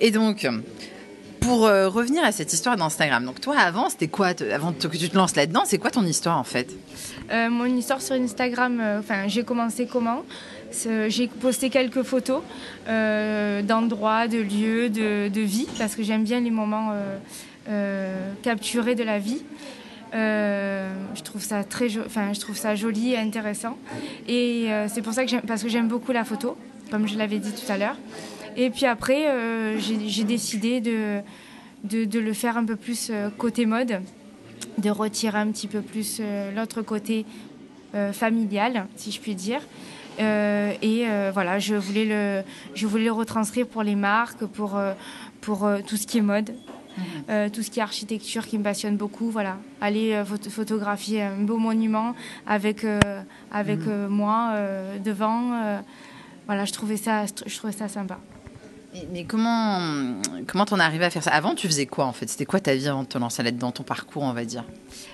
Et 0.00 0.10
donc. 0.10 0.48
Pour 1.38 1.66
euh, 1.66 1.88
revenir 1.88 2.24
à 2.24 2.32
cette 2.32 2.52
histoire 2.52 2.76
d'Instagram, 2.76 3.24
donc 3.24 3.40
toi 3.40 3.56
avant 3.56 3.88
c'était 3.88 4.08
quoi, 4.08 4.32
avant 4.52 4.72
que 4.72 4.88
tu 4.88 5.08
te 5.08 5.14
lances 5.14 5.36
là-dedans, 5.36 5.62
c'est 5.64 5.78
quoi 5.78 5.92
ton 5.92 6.04
histoire 6.04 6.38
en 6.38 6.44
fait? 6.44 6.74
Euh, 7.30 7.50
Mon 7.50 7.66
histoire 7.66 8.02
sur 8.02 8.16
Instagram, 8.16 8.82
enfin 8.98 9.28
j'ai 9.28 9.44
commencé 9.44 9.86
comment? 9.86 10.24
J'ai 11.08 11.28
posté 11.28 11.70
quelques 11.70 12.02
photos 12.02 12.42
euh, 12.88 13.62
d'endroits, 13.62 14.28
de 14.28 14.38
lieux, 14.38 14.88
de, 14.88 15.40
vie, 15.40 15.66
parce 15.78 15.94
que 15.94 16.02
j'aime 16.02 16.24
bien 16.24 16.40
les 16.40 16.50
moments 16.50 16.90
euh, 16.92 17.18
euh, 17.68 18.32
capturés 18.42 18.94
de 18.94 19.04
la 19.04 19.18
vie. 19.18 19.42
je 20.12 21.22
trouve 21.22 21.42
ça 21.42 21.64
très, 21.64 21.88
enfin, 21.98 22.32
je 22.32 22.40
trouve 22.40 22.56
ça 22.56 22.74
joli 22.74 23.12
et 23.12 23.18
intéressant. 23.18 23.76
Et 24.28 24.68
c'est 24.88 25.02
pour 25.02 25.12
ça 25.12 25.24
que 25.24 25.30
j'aime, 25.30 25.42
parce 25.42 25.62
que 25.62 25.68
j'aime 25.68 25.88
beaucoup 25.88 26.12
la 26.12 26.24
photo, 26.24 26.56
comme 26.90 27.06
je 27.06 27.16
l'avais 27.16 27.38
dit 27.38 27.52
tout 27.52 27.70
à 27.70 27.78
l'heure. 27.78 27.96
Et 28.56 28.70
puis 28.70 28.86
après, 28.86 29.26
j'ai 29.78 30.24
décidé 30.24 30.80
de, 30.80 31.20
de, 31.84 32.18
le 32.18 32.32
faire 32.32 32.56
un 32.56 32.64
peu 32.64 32.76
plus 32.76 33.12
côté 33.36 33.66
mode, 33.66 34.00
de 34.78 34.90
retirer 34.90 35.38
un 35.38 35.50
petit 35.50 35.68
peu 35.68 35.80
plus 35.80 36.20
l'autre 36.54 36.82
côté 36.82 37.26
familial, 38.12 38.86
si 38.96 39.10
je 39.10 39.20
puis 39.20 39.34
dire. 39.34 39.60
Euh, 40.18 40.72
et 40.82 41.06
euh, 41.06 41.30
voilà, 41.32 41.58
je 41.58 41.74
voulais, 41.74 42.04
le, 42.04 42.42
je 42.74 42.86
voulais 42.86 43.04
le 43.04 43.12
retranscrire 43.12 43.66
pour 43.66 43.82
les 43.82 43.94
marques, 43.94 44.44
pour, 44.46 44.76
euh, 44.76 44.94
pour 45.40 45.68
tout 45.86 45.96
ce 45.96 46.06
qui 46.06 46.18
est 46.18 46.22
mode. 46.22 46.54
Mmh. 46.96 47.50
tout 47.50 47.62
ce 47.62 47.70
qui 47.70 47.78
est 47.78 47.82
architecture 47.82 48.46
qui 48.46 48.56
me 48.56 48.64
passionne 48.64 48.96
beaucoup, 48.96 49.28
voilà. 49.28 49.58
Aller 49.82 50.22
phot 50.24 50.48
photographier 50.48 51.20
un 51.20 51.36
beau 51.42 51.58
monument 51.58 52.14
avec, 52.46 52.86
avec 53.52 53.80
mmh. 53.80 54.06
moi 54.06 54.54
devant, 55.04 55.82
voilà, 56.46 56.64
je 56.64 56.72
trouvais 56.72 56.96
ça, 56.96 57.26
je 57.44 57.54
trouvais 57.54 57.74
ça 57.74 57.88
sympa. 57.88 58.18
Mais, 59.12 59.24
comment 59.24 59.78
comment 60.46 60.64
t'en 60.64 60.78
es 60.78 60.82
arrivé 60.82 61.04
à 61.04 61.10
faire 61.10 61.22
ça? 61.22 61.32
Avant, 61.32 61.54
tu 61.54 61.66
faisais 61.66 61.84
quoi 61.84 62.06
en 62.06 62.14
fait? 62.14 62.30
C'était 62.30 62.46
quoi 62.46 62.60
ta 62.60 62.74
vie 62.74 62.88
avant 62.88 63.02
de 63.02 63.08
te 63.08 63.18
lancer 63.18 63.42
là-dedans, 63.42 63.72
ton 63.72 63.82
parcours, 63.82 64.22
on 64.22 64.32
va 64.32 64.46
dire? 64.46 64.64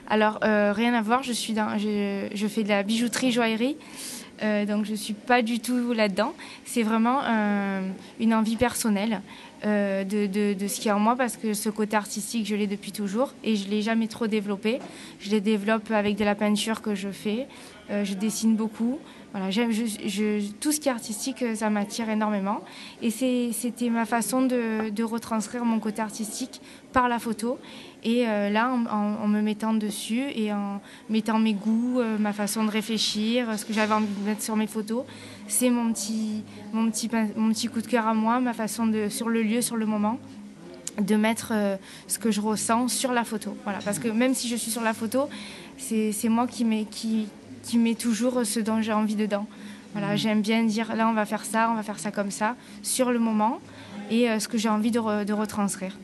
Alors 0.09 0.39
rien 0.41 0.95
à 0.95 1.03
voir. 1.03 1.25
Je 1.25 1.33
suis 1.33 1.53
dans, 1.53 1.79
je, 1.79 2.29
je 2.33 2.47
fais 2.47 2.63
de 2.63 2.69
la 2.69 2.85
bijouterie 2.85 3.33
joaillerie. 3.33 3.77
Euh, 4.43 4.67
donc 4.67 4.85
je 4.85 4.93
ne 4.93 4.97
suis 4.97 5.15
pas 5.15 5.43
du 5.43 5.61
tout 5.61 5.93
là-dedans. 5.93 6.33
C'est 6.65 6.83
vraiment 6.83 7.21
euh, 7.25 7.89
une 8.21 8.35
envie 8.35 8.57
personnelle 8.57 9.21
euh, 9.65 10.05
de, 10.05 10.27
de, 10.27 10.55
de, 10.55 10.69
ce 10.69 10.77
qu'il 10.77 10.87
y 10.87 10.91
a 10.91 10.97
en 10.97 11.01
moi 11.01 11.17
parce 11.17 11.37
que 11.37 11.55
ce 11.55 11.69
côté 11.69 11.97
artistique, 11.97 12.47
je 12.47 12.57
l'ai 12.57 12.67
depuis 12.67 12.93
toujours 12.93 13.35
et 13.45 13.57
je 13.57 13.67
ne 13.67 13.71
l'ai 13.71 13.83
jamais 13.83 14.09
trop 14.09 14.27
développé. 14.27 14.81
Je 15.21 15.31
les 15.31 15.41
développe 15.41 15.91
avec 15.91 16.17
de 16.17 16.25
la 16.25 16.35
peinture 16.35 16.83
que 16.83 16.95
je 16.95 17.11
fais. 17.11 17.47
Je 17.91 18.15
dessine 18.15 18.57
beaucoup. 18.57 18.99
Voilà, 19.33 19.49
tout 20.61 20.73
ce 20.73 20.81
qui 20.81 20.89
est 20.89 20.93
artistique, 20.93 21.45
ça 21.55 21.69
m'attire 21.69 22.09
énormément. 22.09 22.61
Et 23.03 23.11
c'était 23.11 23.91
ma 23.91 24.07
façon 24.07 24.43
de, 24.43 24.89
de, 24.89 25.05
retranscrire 25.05 25.65
mon 25.67 25.79
côté 25.79 26.01
artistique 26.01 26.63
par 26.93 27.09
la 27.09 27.19
photo. 27.19 27.59
Et 28.05 28.27
euh, 28.27 28.51
là, 28.51 28.73
en, 28.73 28.85
en, 28.87 29.23
en, 29.23 29.29
me 29.29 29.41
mettant 29.41 29.75
dessus 29.75 30.25
et 30.35 30.53
en 30.53 30.81
mettant 31.09 31.39
mes 31.39 31.55
goûts, 31.55 32.01
euh, 32.01 32.19
ma 32.19 32.33
façon 32.33 32.65
de 32.65 32.71
réfléchir, 32.71 33.57
ce 33.57 33.65
que 33.65 33.73
j'avais 33.73 33.95
envie 33.95 34.07
de 34.07 34.27
mettre 34.27 34.43
sur 34.43 34.57
mes 34.57 34.67
photos, 34.67 35.05
c'est 35.47 35.71
mon 35.71 35.93
petit, 35.93 36.43
mon, 36.73 36.91
petit, 36.91 37.09
mon 37.37 37.51
petit 37.51 37.69
coup 37.69 37.81
de 37.81 37.87
cœur 37.87 38.09
à 38.09 38.15
moi, 38.15 38.41
ma 38.41 38.55
façon 38.55 38.87
de, 38.87 39.09
sur 39.09 39.29
le 39.29 39.43
lieu, 39.43 39.63
sur 39.63 39.77
le 39.77 39.87
moment 39.87 40.19
de 41.01 41.17
mettre 41.17 41.53
euh, 41.53 41.77
ce 42.07 42.19
que 42.19 42.31
je 42.31 42.41
ressens 42.41 42.89
sur 42.89 43.13
la 43.13 43.25
photo. 43.25 43.57
Voilà, 43.65 43.79
parce 43.85 43.99
que 43.99 44.09
même 44.09 44.35
si 44.35 44.49
je 44.49 44.57
suis 44.57 44.71
sur 44.71 44.83
la 44.83 44.95
photo, 44.95 45.29
c'est 45.79 46.29
moi 46.29 46.47
qui 46.47 46.65
mets, 46.65 46.87
qui, 46.91 47.29
qui 47.63 47.79
met 47.79 47.95
toujours 47.95 48.45
ce 48.45 48.61
dont 48.61 48.83
j'ai 48.83 48.93
envie 48.93 49.17
dedans. 49.17 49.47
Voilà, 49.93 50.15
mmh. 50.15 50.19
J'aime 50.19 50.43
bien 50.43 50.65
dire 50.65 50.95
là 50.97 51.09
on 51.09 51.13
va 51.13 51.25
faire 51.27 51.45
ça, 51.45 51.71
on 51.71 51.75
va 51.75 51.83
faire 51.83 51.99
ça 51.99 52.11
comme 52.11 52.31
ça, 52.31 52.57
sur 52.83 53.13
le 53.13 53.19
moment, 53.19 53.61
et 54.11 54.29
euh, 54.29 54.39
ce 54.39 54.49
que 54.49 54.59
j'ai 54.59 54.69
envie 54.69 54.91
de, 54.91 54.99
re, 54.99 55.25
de 55.25 55.33
retranscrire. 55.33 55.97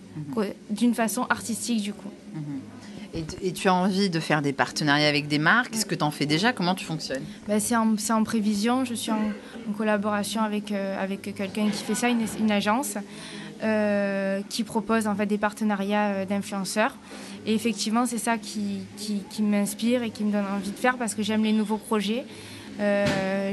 D'une 0.71 0.95
façon 0.95 1.27
artistique 1.31 1.83
du 1.83 1.93
coup. 1.93 2.11
Mmh. 2.35 2.41
Et, 3.15 3.25
et, 3.49 3.53
tu 3.53 3.69
as 3.69 3.75
envie 3.75 4.11
de 4.11 4.21
faire 4.21 4.43
des 4.43 4.53
partenariats 4.53 5.09
avec 5.09 5.29
des 5.29 5.39
marques? 5.39 5.75
Est-ce 5.75 5.87
que 5.87 5.95
tu 5.95 6.05
en 6.05 6.11
fais 6.11 6.27
déjà? 6.27 6.53
Comment 6.53 6.75
tu 6.75 6.85
fonctionnes? 6.85 7.25
Ben, 7.49 7.59
C'est 7.59 7.75
en, 7.75 7.97
en, 8.11 8.23
prévision, 8.23 8.85
je 8.85 8.93
suis 8.93 9.11
en, 9.11 9.33
en 9.69 9.73
collaboration 9.73 10.43
avec, 10.43 10.73
euh, 10.73 11.03
avec 11.03 11.23
quelqu'un 11.35 11.71
qui 11.71 11.83
fait 11.83 11.95
ça, 11.95 12.09
une, 12.09 12.21
une 12.39 12.51
agence. 12.51 12.97
Euh, 13.61 14.41
qui 14.49 14.63
propose 14.63 15.09
en 15.09 15.17
fait 15.17 15.27
des 15.27 15.37
partenariats 15.39 16.11
euh, 16.11 16.25
d'influenceurs. 16.25 16.95
Et 17.45 17.55
effectivement, 17.55 18.07
c'est 18.07 18.19
ça 18.19 18.39
qui, 18.39 18.83
qui, 18.97 19.23
qui 19.31 19.43
m'inspire 19.43 20.05
et 20.05 20.11
qui 20.11 20.23
me 20.23 20.31
donne 20.31 20.45
envie 20.55 20.71
de 20.71 20.77
faire 20.77 20.97
parce 20.97 21.17
que 21.17 21.25
j'aime 21.25 21.43
les 21.43 21.53
nouveaux 21.53 21.79
projets. 21.79 22.25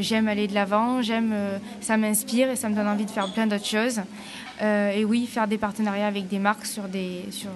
J'aime 0.01 0.27
aller 0.27 0.47
de 0.47 0.53
l'avant, 0.53 1.01
j'aime, 1.01 1.33
ça 1.81 1.97
m'inspire 1.97 2.51
et 2.51 2.55
ça 2.55 2.69
me 2.69 2.75
donne 2.75 2.87
envie 2.87 3.05
de 3.05 3.09
faire 3.09 3.33
plein 3.33 3.47
d'autres 3.47 3.65
choses. 3.65 4.01
Euh, 4.61 4.91
et 4.91 5.03
oui, 5.05 5.27
faire 5.27 5.47
des 5.47 5.57
partenariats 5.57 6.07
avec 6.07 6.27
des 6.27 6.39
marques 6.39 6.65
sur 6.65 6.83
des, 6.83 7.25
sur 7.31 7.49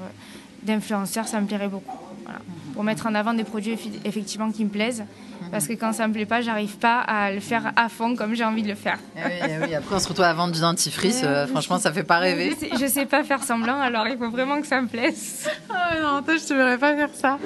d'influenceurs, 0.63 1.27
ça 1.27 1.39
me 1.39 1.47
plairait 1.47 1.69
beaucoup. 1.69 2.08
Voilà. 2.29 2.43
Pour 2.73 2.83
mettre 2.83 3.07
en 3.07 3.15
avant 3.15 3.33
des 3.33 3.43
produits 3.43 3.75
effectivement 4.05 4.51
qui 4.51 4.63
me 4.63 4.69
plaisent. 4.69 5.03
Parce 5.51 5.67
que 5.67 5.73
quand 5.73 5.93
ça 5.93 6.07
me 6.07 6.13
plaît 6.13 6.27
pas, 6.27 6.41
j'arrive 6.41 6.77
pas 6.77 6.99
à 6.99 7.31
le 7.31 7.39
faire 7.39 7.71
à 7.75 7.89
fond 7.89 8.15
comme 8.15 8.35
j'ai 8.35 8.43
envie 8.43 8.61
de 8.61 8.67
le 8.67 8.75
faire. 8.75 8.99
Eh 9.15 9.21
oui, 9.25 9.31
eh 9.43 9.65
oui, 9.65 9.75
Après, 9.75 9.95
on 9.95 9.99
se 9.99 10.07
retrouve 10.07 10.25
à 10.25 10.33
vendre 10.33 10.53
du 10.53 10.59
dentifrice. 10.59 11.21
Euh, 11.23 11.47
franchement, 11.47 11.79
ça 11.79 11.91
fait 11.91 12.03
pas 12.03 12.19
rêver. 12.19 12.55
Je 12.71 12.77
sais, 12.77 12.87
sais, 12.87 13.05
pas 13.05 13.23
faire 13.23 13.43
semblant, 13.43 13.79
alors 13.79 14.07
il 14.07 14.17
faut 14.17 14.29
vraiment 14.29 14.61
que 14.61 14.67
ça 14.67 14.81
me 14.81 14.87
plaise. 14.87 15.49
Oh 15.71 16.01
non, 16.03 16.21
toi, 16.21 16.35
je 16.35 16.43
te 16.43 16.53
verrais 16.53 16.77
pas 16.77 16.95
faire 16.95 17.09
ça. 17.13 17.39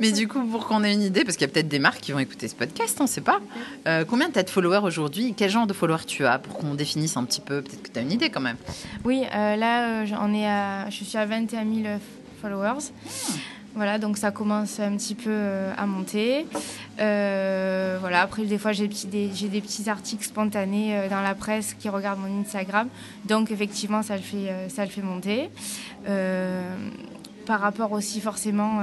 Mais 0.00 0.12
du 0.12 0.28
coup, 0.28 0.40
pour 0.44 0.66
qu'on 0.66 0.84
ait 0.84 0.92
une 0.92 1.02
idée, 1.02 1.24
parce 1.24 1.36
qu'il 1.36 1.46
y 1.46 1.50
a 1.50 1.52
peut-être 1.52 1.68
des 1.68 1.78
marques 1.78 2.00
qui 2.00 2.12
vont 2.12 2.18
écouter 2.18 2.46
ce 2.46 2.54
podcast, 2.54 2.96
on 3.00 3.06
sait 3.06 3.22
pas. 3.22 3.40
Euh, 3.86 4.04
combien 4.04 4.30
tu 4.30 4.38
as 4.38 4.42
de 4.42 4.50
followers 4.50 4.80
aujourd'hui? 4.84 5.34
Quel 5.36 5.50
genre 5.50 5.66
de 5.66 5.72
followers 5.72 6.04
tu 6.06 6.24
as? 6.26 6.38
Pour 6.38 6.58
qu'on 6.58 6.74
définisse 6.74 7.16
un 7.16 7.24
petit 7.24 7.40
peu 7.40 7.62
Peut-être 7.62 7.82
que 7.82 7.90
tu 7.90 7.98
as 7.98 8.02
une 8.02 8.12
idée 8.12 8.30
quand 8.30 8.40
même. 8.40 8.56
Oui, 9.04 9.24
euh, 9.34 9.56
là, 9.56 10.04
on 10.20 10.34
est 10.34 10.46
à, 10.46 10.90
je 10.90 11.02
suis 11.02 11.16
à 11.16 11.24
21 11.24 11.64
000 11.64 11.98
followers. 12.40 12.92
Voilà, 13.74 13.98
donc 13.98 14.16
ça 14.16 14.30
commence 14.30 14.80
un 14.80 14.96
petit 14.96 15.14
peu 15.14 15.30
euh, 15.30 15.72
à 15.76 15.86
monter. 15.86 16.46
Euh, 17.00 17.98
voilà, 18.00 18.22
après, 18.22 18.44
des 18.44 18.58
fois, 18.58 18.72
j'ai 18.72 18.88
des, 18.88 19.60
petits 19.60 19.88
articles 19.88 20.24
spontanés 20.24 20.96
euh, 20.96 21.08
dans 21.08 21.20
la 21.20 21.34
presse 21.34 21.74
qui 21.78 21.88
regardent 21.88 22.20
mon 22.20 22.40
Instagram. 22.40 22.88
Donc, 23.26 23.50
effectivement, 23.50 24.02
ça 24.02 24.16
le 24.16 24.22
fait, 24.22 25.02
monter. 25.02 25.50
par 27.46 27.60
rapport 27.60 27.92
aussi, 27.92 28.20
forcément, 28.20 28.82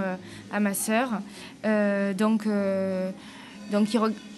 à 0.51 0.59
ma 0.59 0.73
sœur. 0.73 1.09
donc, 2.17 2.47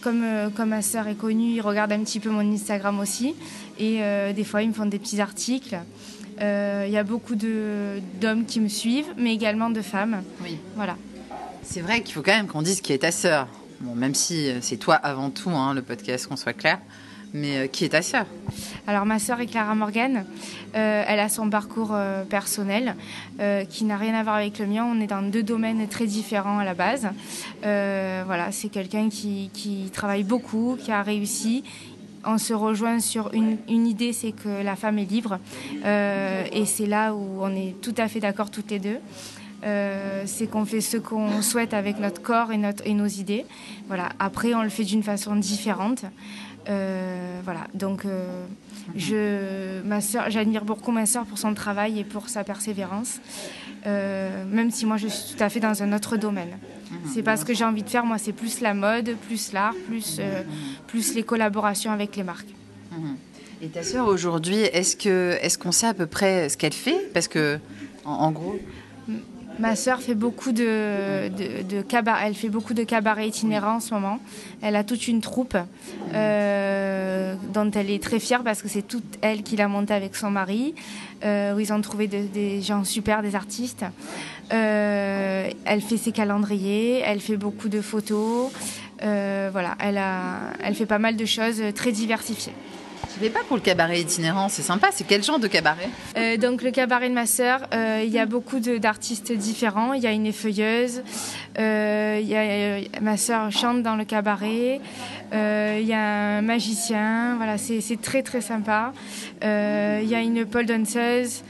comme, 0.02 0.24
comme 0.56 0.70
ma 0.70 0.82
sœur 0.82 1.08
est 1.08 1.16
connue, 1.16 1.52
il 1.56 1.62
regarde 1.62 1.92
un 1.92 2.00
petit 2.00 2.20
peu 2.20 2.30
mon 2.30 2.52
Instagram 2.54 3.00
aussi. 3.00 3.36
Et 3.80 4.00
des 4.34 4.44
fois, 4.44 4.64
ils 4.64 4.70
me 4.70 4.74
font 4.74 4.86
des 4.86 5.00
petits 5.00 5.22
articles. 5.22 5.78
Euh, 6.42 6.84
il 6.88 6.94
y 6.94 6.98
a 6.98 7.04
beaucoup 7.04 7.36
d'hommes 7.36 8.46
qui 8.46 8.60
me 8.60 8.68
suivent, 8.68 9.14
mais 9.18 9.34
également 9.34 9.70
de 9.70 9.82
femmes. 9.82 10.24
Oui. 10.44 10.58
Voilà. 10.76 10.96
C'est 11.64 11.82
vrai 11.82 12.02
qu'il 12.02 12.14
faut 12.14 12.22
quand 12.22 12.36
même 12.36 12.48
qu'on 12.48 12.62
dise 12.62 12.82
qui 12.82 12.94
est 12.94 13.00
ta 13.00 13.12
sœur. 13.12 13.48
Bon, 13.82 13.96
même 13.96 14.16
si 14.16 14.50
euh, 14.50 14.60
c'est 14.62 14.78
toi 14.78 14.96
avant 14.96 15.30
tout, 15.30 15.50
hein, 15.50 15.74
le 15.74 15.82
podcast, 15.82 16.28
qu'on 16.28 16.36
soit 16.36 16.54
clair. 16.54 16.80
Mais 17.34 17.58
euh, 17.58 17.68
qui 17.68 17.84
est 17.84 17.90
ta 17.90 18.02
sœur? 18.02 18.26
Alors 18.88 19.06
ma 19.06 19.20
sœur 19.20 19.42
est 19.42 19.48
Clara 19.48 19.76
Morgan. 19.76 20.26
elle 20.74 21.20
a 21.20 21.28
son 21.28 21.50
parcours 21.50 21.94
personnel 22.30 22.96
qui 23.70 23.84
n'a 23.84 23.98
rien 23.98 24.14
à 24.14 24.24
voir 24.24 24.36
avec 24.36 24.60
le 24.60 24.66
mien. 24.66 24.86
On 24.86 25.02
est 25.02 25.08
dans 25.08 25.22
deux 25.22 25.44
domaines 25.44 25.86
très 25.90 26.06
différents 26.06 26.60
à 26.60 26.64
la 26.64 26.74
base. 26.74 27.10
voilà, 27.64 28.52
c'est 28.52 28.70
quelqu'un 28.70 29.10
qui, 29.10 29.50
qui, 29.54 29.92
travaille 29.92 30.24
beaucoup, 30.24 30.78
qui 30.82 30.92
a 30.92 31.04
réussi 31.04 31.64
on 32.28 32.38
se 32.38 32.54
rejoint 32.54 33.00
sur 33.00 33.32
une, 33.34 33.58
idée, 33.68 34.14
c'est 34.14 34.34
que 34.34 34.64
la 34.64 34.76
femme 34.76 35.00
est 35.00 35.10
libre. 35.10 35.40
Euh, 35.86 36.46
et 36.52 36.66
c'est 36.66 36.86
là 36.86 37.16
où 37.16 37.42
on 37.42 37.56
est 37.56 37.76
tout 37.82 37.96
à 37.98 38.08
fait 38.08 38.20
d'accord 38.20 38.52
toutes 38.52 38.70
les 38.70 38.80
deux. 38.80 38.98
Euh, 39.64 40.24
c'est 40.28 40.46
qu'on 40.48 40.66
fait 40.66 40.82
ce 40.82 40.98
qu'on 40.98 41.42
souhaite 41.42 41.74
avec 41.74 42.00
notre 42.00 42.22
corps 42.22 42.52
et, 42.52 42.94
nos 42.94 43.08
idées. 43.08 43.46
Voilà. 43.88 44.10
Après, 44.20 44.54
on 44.54 44.62
le 44.62 44.70
fait 44.70 44.84
d'une 44.84 45.04
façon 45.04 45.36
différente. 45.36 46.04
Euh, 46.70 47.40
voilà. 47.44 47.62
Donc, 47.74 48.04
je, 48.96 49.82
ma 49.84 50.00
j'admire 50.30 50.66
beaucoup 50.66 50.92
ma 50.92 51.06
soeur 51.06 51.26
pour 51.26 51.38
son 51.38 51.54
travail 51.54 52.00
et 52.00 52.04
pour 52.04 52.30
sa 52.30 52.44
persévérance. 52.44 53.20
Même 53.88 54.72
si 54.72 54.86
moi, 54.86 54.98
je 54.98 55.08
suis 55.08 55.36
tout 55.36 55.44
à 55.44 55.50
fait 55.50 55.60
dans 55.60 55.82
un 55.84 55.94
autre 55.94 56.18
domaine. 56.18 56.58
C'est 57.14 57.24
pas 57.24 57.38
ce 57.38 57.46
que 57.46 57.54
j'ai 57.54 57.64
envie 57.64 57.84
de 57.84 57.90
faire. 57.90 58.06
Moi, 58.06 58.18
c'est 58.18 58.34
plus 58.34 58.62
la 58.62 58.74
mode, 58.74 59.16
plus 59.28 59.52
l'art, 59.54 59.74
plus, 59.88 60.18
euh, 60.20 60.44
plus 60.88 61.16
les 61.16 61.24
collaborations 61.24 61.92
avec 61.92 62.16
les 62.16 62.24
marques. 62.24 62.50
Mhm. 62.92 63.18
Et 63.62 63.68
ta 63.68 63.84
sœur 63.84 64.08
aujourd'hui, 64.08 64.58
est-ce 64.58 65.58
qu'on 65.58 65.72
sait 65.72 65.88
à 65.88 65.94
peu 65.94 66.06
près 66.06 66.50
ce 66.50 66.58
qu'elle 66.58 66.74
fait? 66.74 67.10
Parce 67.14 67.28
que 67.28 67.60
en 68.06 68.32
gros, 68.32 68.58
Ma 69.60 69.76
sœur 69.76 70.02
fait 70.02 70.14
beaucoup 70.14 70.52
de, 70.52 71.30
de, 71.30 71.82
cabaret. 71.82 72.28
Elle 72.28 72.36
fait 72.36 72.50
beaucoup 72.50 72.74
de 72.74 72.84
cabarets 72.84 73.28
itinérants 73.28 73.76
en 73.76 73.80
ce 73.80 73.94
moment. 73.94 74.20
Elle 74.62 74.76
a 74.76 74.84
toute 74.84 75.08
une 75.08 75.22
troupe 75.22 75.58
euh, 76.14 77.36
dont 77.54 77.70
elle 77.72 77.90
est 77.90 78.02
très 78.02 78.20
fière 78.20 78.44
parce 78.44 78.62
que 78.62 78.68
c'est 78.68 78.82
toute 78.82 79.18
elle 79.22 79.44
qui 79.44 79.56
l'a 79.56 79.68
montée 79.68 79.94
avec 79.94 80.16
son 80.16 80.30
mari, 80.30 80.76
euh, 81.24 81.56
où 81.56 81.60
ils 81.60 81.74
ont 81.74 81.82
trouvé 81.82 82.08
des 82.08 82.62
gens 82.62 82.84
super, 82.84 83.22
des 83.22 83.36
artistes. 83.36 83.86
Euh, 84.54 85.50
elle 85.66 85.82
fait 85.82 85.98
ses 85.98 86.12
calendriers, 86.12 87.02
elle 87.04 87.20
fait 87.20 87.38
beaucoup 87.38 87.70
de 87.70 87.82
photos. 87.82 88.52
voilà, 89.02 89.76
elle, 89.80 89.98
a, 89.98 90.54
elle 90.64 90.76
fait 90.76 90.86
pas 90.86 91.00
mal 91.00 91.16
de 91.16 91.26
choses 91.26 91.62
très 91.74 91.92
diversifiées. 91.92 92.54
Tu 93.14 93.20
fais 93.20 93.30
pas 93.30 93.40
pour 93.48 93.58
le 93.58 93.62
cabaret 93.62 94.00
itinérant, 94.00 94.50
c'est 94.50 94.62
sympa. 94.62 94.90
C'est 94.92 95.06
quel 95.06 95.24
genre 95.24 95.40
de 95.40 95.48
cabaret? 95.48 95.90
Euh, 96.18 96.38
Donc 96.38 96.62
le 96.62 96.72
cabaret 96.72 97.10
de 97.10 97.14
ma 97.14 97.26
sœur, 97.26 97.62
euh, 97.74 98.02
il 98.04 98.12
y 98.12 98.20
a 98.20 98.26
beaucoup 98.26 98.60
d'artistes 98.60 99.32
différents. 99.32 99.94
Il 99.94 100.04
y 100.04 100.08
a 100.08 100.12
une 100.12 100.26
effeuilleuse, 100.26 101.04
euh, 101.60 102.20
y 102.24 102.36
a, 102.36 103.02
ma 103.02 103.18
sœur 103.18 103.52
chante 103.52 103.84
dans 103.84 103.96
le 103.96 104.06
cabaret. 104.06 104.82
il 105.32 105.88
y 105.88 105.94
a 105.94 106.38
un 106.38 106.42
magicien. 106.42 107.36
Voilà, 107.38 107.58
c'est 107.58 108.02
très 108.02 108.24
très 108.24 108.42
sympa. 108.42 108.94
il 109.42 110.08
y 110.08 110.16
a 110.16 110.22
une 110.22 110.46
pole 110.46 110.66
danseuse. 110.66 111.44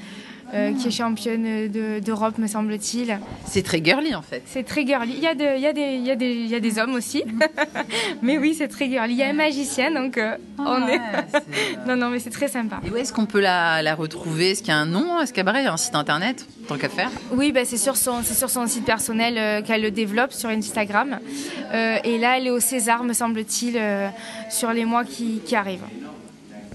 Euh, 0.54 0.74
qui 0.74 0.88
est 0.88 0.92
championne 0.92 1.68
d'Europe, 1.68 2.38
me 2.38 2.48
semble-t-il. 2.48 3.20
C'est 3.46 3.64
très 3.64 3.84
girly 3.84 4.16
en 4.16 4.22
fait. 4.22 4.44
C'est 4.46 4.64
très 4.64 4.86
girly. 4.86 5.14
Il 5.18 5.24
y, 5.24 5.28
a 5.28 5.34
il, 5.34 5.62
y 5.62 5.68
a 5.68 5.74
des, 5.74 5.96
il, 5.96 6.06
y 6.06 6.12
a 6.12 6.16
des, 6.16 6.32
il 6.32 6.48
y 6.48 6.56
a 6.56 6.60
des 6.62 6.80
hommes 6.80 6.94
aussi. 6.94 7.24
mais 8.22 8.38
oui, 8.38 8.56
c'est 8.58 8.70
très 8.70 8.88
girly. 8.88 9.14
Il 9.14 9.18
y 9.18 9.24
a 9.24 9.28
un 9.28 9.34
magicien, 9.34 9.92
donc 9.92 10.18
euh, 10.18 10.38
ah 10.58 10.64
on 10.66 10.88
est. 10.88 11.02
non, 11.88 11.98
non, 11.98 12.10
mais 12.10 12.20
c'est 12.20 12.30
très 12.30 12.48
sympa. 12.48 12.80
Et 12.86 12.90
où 12.90 12.96
est-ce 12.96 13.12
qu'on 13.12 13.26
peut 13.26 13.42
la, 13.42 13.82
la 13.82 13.94
retrouver? 13.94 14.52
Est-ce 14.52 14.62
qu'il 14.62 14.70
y 14.70 14.78
a 14.78 14.80
un 14.80 14.86
nom 14.86 15.18
à 15.18 15.26
ce 15.26 15.34
cabaret 15.34 15.62
Il 15.62 15.66
y 15.66 15.68
a 15.68 15.74
un 15.74 15.78
site 15.78 15.96
internet 15.96 16.46
Tant 16.70 16.78
qu'à 16.78 16.90
faire? 16.90 17.12
Oui, 17.32 17.52
bah, 17.52 17.66
c'est 17.66 17.78
sur, 17.78 17.98
son, 17.98 18.24
sur 18.24 18.50
son 18.50 18.68
site 18.68 18.86
personnel 18.86 19.38
euh, 19.38 19.62
qu'elle 19.62 19.82
le 19.82 19.92
développe 19.92 20.32
sur 20.32 20.50
Instagram. 20.50 21.20
et 21.74 22.18
là, 22.18 22.38
elle 22.38 22.48
est 22.48 22.52
au 22.52 22.62
César, 22.62 23.04
me 23.04 23.14
semble-t-il, 23.14 23.80
sur 24.50 24.72
les 24.72 24.86
mois 24.86 25.04
qui, 25.04 25.42
qui 25.46 25.56
arrivent. 25.58 25.84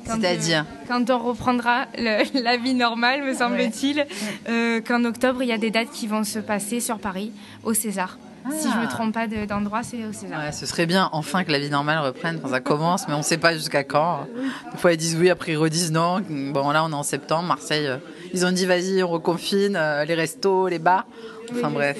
C'est-à-dire 0.04 0.66
Quand 0.88 1.10
on 1.10 1.18
reprendra 1.18 1.86
la 1.98 2.56
vie 2.56 2.74
normale, 2.74 3.22
me 3.22 3.34
semble-t-il, 3.34 4.06
euh, 4.48 4.80
qu'en 4.80 5.04
octobre, 5.04 5.42
il 5.42 5.48
y 5.48 5.52
a 5.52 5.58
des 5.58 5.70
dates 5.70 5.90
qui 5.90 6.06
vont 6.06 6.24
se 6.24 6.38
passer 6.38 6.80
sur 6.80 6.98
Paris, 6.98 7.32
au 7.64 7.74
César. 7.74 8.18
Si 8.50 8.68
je 8.68 8.74
ne 8.74 8.80
me 8.80 8.86
ah. 8.86 8.90
trompe 8.90 9.14
pas 9.14 9.28
d'endroit, 9.28 9.82
c'est 9.84 10.04
au 10.04 10.12
César. 10.12 10.40
Ouais, 10.40 10.50
ce 10.50 10.66
serait 10.66 10.86
bien, 10.86 11.08
enfin, 11.12 11.44
que 11.44 11.52
la 11.52 11.60
vie 11.60 11.70
normale 11.70 11.98
reprenne. 11.98 12.40
ça 12.48 12.60
commence, 12.60 13.06
mais 13.06 13.14
on 13.14 13.18
ne 13.18 13.22
sait 13.22 13.38
pas 13.38 13.54
jusqu'à 13.54 13.84
quand. 13.84 14.26
Des 14.72 14.78
fois, 14.78 14.92
ils 14.92 14.96
disent 14.96 15.16
oui, 15.16 15.30
après 15.30 15.52
ils 15.52 15.56
redisent 15.56 15.92
non. 15.92 16.20
Bon, 16.28 16.70
là, 16.70 16.84
on 16.84 16.90
est 16.90 16.94
en 16.94 17.04
septembre. 17.04 17.44
Marseille, 17.44 17.86
euh, 17.86 17.98
ils 18.34 18.44
ont 18.44 18.50
dit 18.50 18.66
vas-y, 18.66 19.02
on 19.02 19.08
reconfine 19.08 19.76
euh, 19.76 20.04
les 20.04 20.14
restos, 20.14 20.66
les 20.66 20.80
bars. 20.80 21.06
Enfin, 21.52 21.70
bref. 21.70 21.98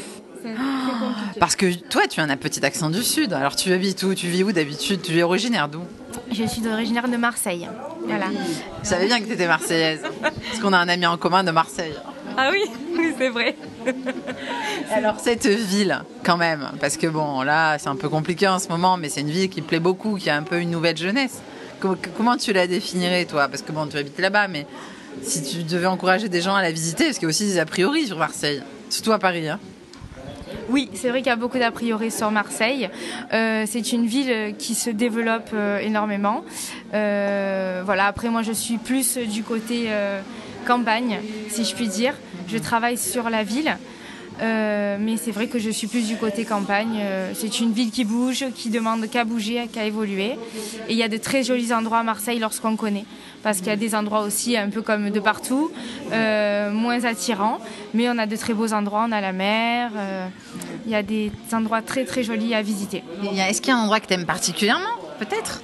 Parce 1.39 1.55
que 1.55 1.73
toi, 1.89 2.09
tu 2.09 2.21
as 2.21 2.25
un 2.25 2.37
petit 2.37 2.65
accent 2.65 2.91
du 2.91 3.03
Sud. 3.03 3.33
Alors, 3.33 3.55
tu 3.55 3.73
habites 3.73 4.03
où? 4.03 4.15
Tu 4.15 4.27
vis 4.27 4.43
où 4.43 4.51
d'habitude? 4.51 5.03
Tu 5.03 5.17
es 5.17 5.23
originaire 5.23 5.69
d'où? 5.69 5.83
Je 6.31 6.45
suis 6.45 6.67
originaire 6.67 7.09
de 7.09 7.17
Marseille. 7.17 7.69
Voilà. 8.07 8.27
Je 8.83 8.89
savais 8.89 9.07
bien 9.07 9.21
que 9.21 9.27
tu 9.27 9.33
étais 9.33 9.47
marseillaise. 9.47 10.01
Parce 10.23 10.59
qu'on 10.61 10.73
a 10.73 10.79
un 10.79 10.89
ami 10.89 11.07
en 11.07 11.17
commun 11.17 11.45
de 11.45 11.51
Marseille. 11.51 11.95
Ah 12.37 12.51
oui, 12.51 12.63
oui 12.97 13.15
c'est 13.19 13.29
vrai. 13.29 13.57
Alors 14.91 15.21
cette 15.21 15.47
ville, 15.47 16.03
quand 16.25 16.37
même, 16.37 16.71
parce 16.81 16.97
que 16.97 17.07
bon, 17.07 17.43
là, 17.43 17.79
c'est 17.79 17.89
un 17.89 17.97
peu 17.97 18.09
compliqué 18.09 18.49
en 18.49 18.59
ce 18.59 18.69
moment, 18.69 18.97
mais 18.97 19.09
c'est 19.09 19.21
une 19.21 19.31
ville 19.31 19.51
qui 19.51 19.61
plaît 19.61 19.81
beaucoup, 19.81 20.17
qui 20.17 20.31
a 20.31 20.37
un 20.37 20.43
peu 20.43 20.61
une 20.61 20.71
nouvelle 20.71 20.97
jeunesse. 20.97 21.41
Comment 22.17 22.37
tu 22.37 22.53
la 22.53 22.67
définirais, 22.67 23.25
toi? 23.25 23.49
Parce 23.49 23.63
que 23.63 23.73
bon, 23.73 23.87
tu 23.87 23.97
habites 23.97 24.19
là-bas, 24.19 24.49
mais 24.49 24.67
si 25.23 25.43
tu 25.43 25.65
devais 25.65 25.87
encourager 25.87 26.29
des 26.29 26.41
gens 26.41 26.55
à 26.55 26.63
la 26.63 26.71
visiter, 26.71 27.07
parce 27.07 27.19
qu'il 27.19 27.25
y 27.25 27.27
a 27.27 27.31
aussi 27.31 27.47
des 27.47 27.59
a 27.59 27.67
priori 27.67 28.07
sur 28.07 28.19
Marseille, 28.19 28.63
surtout 28.89 29.13
à 29.13 29.19
Paris. 29.19 29.49
Hein. 29.49 29.59
Oui, 30.69 30.91
c'est 30.95 31.09
vrai 31.09 31.19
qu'il 31.19 31.29
y 31.29 31.33
a 31.33 31.37
beaucoup 31.37 31.59
d'a 31.59 31.71
priori 31.71 32.11
sur 32.11 32.31
Marseille. 32.31 32.89
Euh, 33.33 33.65
c'est 33.67 33.93
une 33.93 34.07
ville 34.07 34.55
qui 34.59 34.75
se 34.75 34.91
développe 34.91 35.51
euh, 35.55 35.79
énormément. 35.79 36.45
Euh, 36.95 37.83
voilà. 37.85 38.07
Après, 38.07 38.29
moi, 38.31 38.43
je 38.43 38.53
suis 38.53 38.79
plus 38.79 39.19
du 39.19 39.43
côté 39.43 39.89
campagne, 40.67 41.19
si 41.49 41.65
je 41.65 41.75
puis 41.75 41.89
dire. 41.89 42.15
Je 42.49 42.59
travaille 42.59 42.99
sur 42.99 43.31
la 43.31 43.43
ville. 43.43 43.77
Mais 44.41 45.17
c'est 45.17 45.31
vrai 45.31 45.47
que 45.47 45.59
je 45.59 45.71
suis 45.71 45.87
plus 45.87 46.07
du 46.07 46.17
côté 46.17 46.45
campagne. 46.45 47.01
c'est 47.35 47.61
une 47.61 47.73
ville 47.73 47.91
qui 47.91 48.05
bouge, 48.05 48.45
qui 48.55 48.71
demande 48.71 49.09
qu'à 49.09 49.25
bouger, 49.25 49.69
qu'à 49.73 49.85
évoluer. 49.85 50.33
Et 50.89 50.93
il 50.93 50.97
y 50.97 51.03
a 51.03 51.09
de 51.09 51.17
très 51.17 51.43
jolis 51.43 51.73
endroits 51.73 51.99
à 51.99 52.03
Marseille 52.03 52.39
lorsqu'on 52.39 52.77
connaît 52.77 53.05
parce 53.43 53.59
qu'il 53.59 53.67
y 53.67 53.71
a 53.71 53.77
des 53.77 53.95
endroits 53.95 54.21
aussi 54.21 54.57
un 54.57 54.71
peu 54.71 54.83
comme 54.83 55.11
de 55.11 55.21
partout, 55.21 55.71
euh, 56.13 56.71
moins 56.71 57.05
attirants, 57.05 57.59
mais 57.95 58.09
on 58.09 58.19
a 58.19 58.27
de 58.27 58.37
très 58.37 58.55
beaux 58.55 58.73
endroits, 58.73 59.05
on 59.09 59.13
a 59.13 59.21
la 59.21 59.33
mer, 59.33 59.91
euh, 59.97 60.27
il 60.87 60.93
y 60.93 60.95
a 60.95 61.03
des 61.03 61.33
endroits 61.53 61.83
très 61.83 62.05
très 62.05 62.23
jolis 62.23 62.55
à 62.55 62.63
visiter. 62.63 63.03
Est-ce 63.37 63.61
qu'il 63.61 63.73
y 63.73 63.77
a 63.77 63.79
un 63.79 63.83
endroit 63.83 64.01
que 64.01 64.07
tu 64.07 64.15
aimes 64.15 64.27
particulièrement, 64.27 64.95
peut-être? 65.19 65.63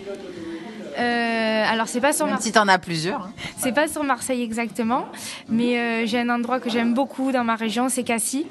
Euh, 0.98 1.64
alors 1.66 1.86
c'est 1.88 2.00
pas 2.00 2.12
sur 2.12 2.26
Marseille. 2.26 2.52
Si 2.52 2.58
en 2.58 2.66
as 2.66 2.78
plusieurs. 2.78 3.22
Hein. 3.22 3.32
C'est 3.56 3.72
pas 3.72 3.88
sur 3.88 4.02
Marseille 4.02 4.42
exactement, 4.42 5.06
mais 5.48 5.78
euh, 5.78 6.06
j'ai 6.06 6.18
un 6.18 6.28
endroit 6.28 6.58
que 6.60 6.70
j'aime 6.70 6.94
beaucoup 6.94 7.30
dans 7.30 7.44
ma 7.44 7.54
région, 7.54 7.88
c'est 7.88 8.02
Cassis, 8.02 8.46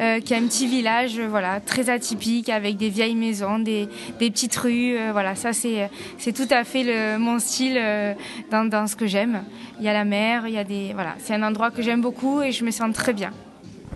euh, 0.00 0.20
qui 0.20 0.32
est 0.32 0.36
un 0.36 0.46
petit 0.46 0.66
village, 0.66 1.20
voilà, 1.20 1.60
très 1.60 1.90
atypique 1.90 2.48
avec 2.48 2.76
des 2.76 2.88
vieilles 2.88 3.14
maisons, 3.14 3.58
des, 3.58 3.88
petites 4.18 4.56
rues, 4.56 4.96
voilà, 5.12 5.34
ça 5.34 5.52
c'est 5.52 5.90
c'est 6.18 6.32
tout 6.32 6.48
à 6.50 6.64
fait 6.64 6.84
le, 6.84 7.18
mon 7.18 7.38
style 7.38 7.80
dans, 8.50 8.64
dans, 8.64 8.86
ce 8.86 8.96
que 8.96 9.06
j'aime. 9.06 9.42
Il 9.78 9.84
y 9.84 9.88
a 9.88 9.92
la 9.92 10.04
mer, 10.04 10.46
il 10.46 10.54
y 10.54 10.58
a 10.58 10.64
des 10.64 10.92
voilà, 10.94 11.14
c'est 11.18 11.34
un 11.34 11.42
endroit 11.42 11.70
que 11.70 11.82
j'aime 11.82 12.00
beaucoup 12.00 12.40
et 12.40 12.52
je 12.52 12.64
me 12.64 12.70
sens 12.70 12.92
très 12.94 13.12
bien. 13.12 13.32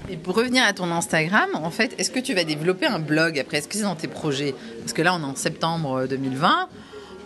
Et 0.08 0.16
pour 0.16 0.36
revenir 0.36 0.64
à 0.64 0.72
ton 0.72 0.90
Instagram, 0.92 1.48
en 1.54 1.70
fait, 1.70 1.94
est-ce 1.98 2.10
que 2.10 2.20
tu 2.20 2.34
vas 2.34 2.44
développer 2.44 2.86
un 2.86 2.98
blog 3.00 3.38
après? 3.38 3.58
Est-ce 3.58 3.68
que 3.68 3.74
c'est 3.74 3.82
dans 3.82 3.96
tes 3.96 4.06
projets? 4.06 4.54
Parce 4.80 4.92
que 4.92 5.02
là, 5.02 5.14
on 5.14 5.20
est 5.20 5.24
en 5.24 5.34
septembre 5.34 6.06
2020. 6.08 6.68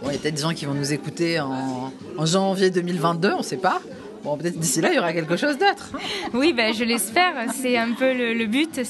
Il 0.03 0.13
y 0.13 0.17
a 0.17 0.19
peut-être 0.19 0.35
des 0.35 0.43
gens 0.43 0.55
qui 0.55 0.65
vont 0.65 0.75
nous 0.75 0.93
écouter 0.93 1.41
en 1.41 1.93
janvier 2.25 2.71
2022, 2.71 3.33
on 3.33 3.39
ne 3.39 3.43
sait 3.43 3.57
pas. 3.57 3.81
Bon, 4.23 4.37
peut-être 4.37 4.59
d'ici 4.59 4.83
là, 4.83 4.91
il 4.93 4.97
y 4.97 4.99
aura 4.99 5.15
quelque 5.15 5.37
chose 5.37 5.57
d'autre. 5.57 5.93
Oui, 6.35 6.53
ben, 6.53 6.75
je 6.75 6.85
l'espère. 6.85 7.33
C'est 7.55 7.79
un 7.79 7.93
peu 7.93 8.13
le, 8.13 8.47
but, 8.47 8.81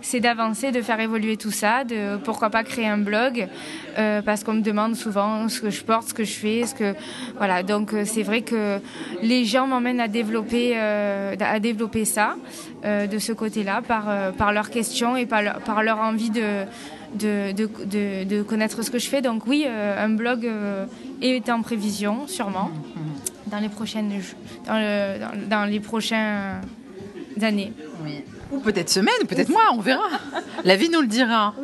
c'est 0.00 0.20
d'avancer, 0.20 0.72
de 0.72 0.80
faire 0.80 0.98
évoluer 0.98 1.36
tout 1.36 1.50
ça, 1.50 1.84
de 1.84 2.16
pourquoi 2.16 2.48
pas 2.48 2.64
créer 2.64 2.86
un 2.86 2.96
blog, 2.96 3.48
euh, 3.98 4.22
parce 4.22 4.44
qu'on 4.44 4.54
me 4.54 4.62
demande 4.62 4.96
souvent 4.96 5.48
ce 5.50 5.60
que 5.60 5.68
je 5.68 5.84
porte, 5.84 6.08
ce 6.08 6.14
que 6.14 6.24
je 6.24 6.32
fais, 6.32 6.64
ce 6.66 6.74
que 6.74 6.94
voilà. 7.36 7.62
Donc 7.62 7.92
euh, 7.92 8.04
c'est 8.06 8.22
vrai 8.22 8.40
que 8.40 8.78
les 9.20 9.44
gens 9.44 9.66
m'emmènent 9.66 10.00
à 10.00 10.08
développer, 10.08 10.72
euh, 10.76 11.36
à 11.38 11.60
développer 11.60 12.04
ça 12.04 12.36
de 12.82 13.18
ce 13.20 13.32
côté-là 13.32 13.80
par 13.80 14.32
par 14.32 14.52
leurs 14.52 14.68
questions 14.70 15.16
et 15.16 15.24
par 15.24 15.40
leur, 15.40 15.60
par 15.60 15.82
leur 15.84 15.98
envie 16.00 16.30
de 16.30 16.64
de, 17.14 17.52
de, 17.52 18.24
de, 18.24 18.42
connaître 18.42 18.82
ce 18.82 18.90
que 18.90 18.98
je 18.98 19.06
fais. 19.06 19.20
Donc 19.20 19.46
oui, 19.46 19.66
un 19.66 20.08
blog 20.08 20.50
est 21.20 21.48
en 21.48 21.62
prévision, 21.62 22.26
sûrement 22.26 22.70
dans 23.52 23.60
les 23.60 23.68
prochaines 23.68 24.10
dans, 24.66 24.78
le, 24.78 25.46
dans, 25.48 25.64
les 25.66 25.78
prochaines 25.78 26.62
années. 27.40 27.72
Ou 28.50 28.60
peut-être 28.60 28.88
semaine, 28.88 29.26
peut-être 29.28 29.50
mois, 29.50 29.70
on 29.74 29.80
verra. 29.80 30.08
La 30.64 30.76
vie 30.76 30.88
nous 30.88 31.02
le 31.02 31.06
dira. 31.06 31.54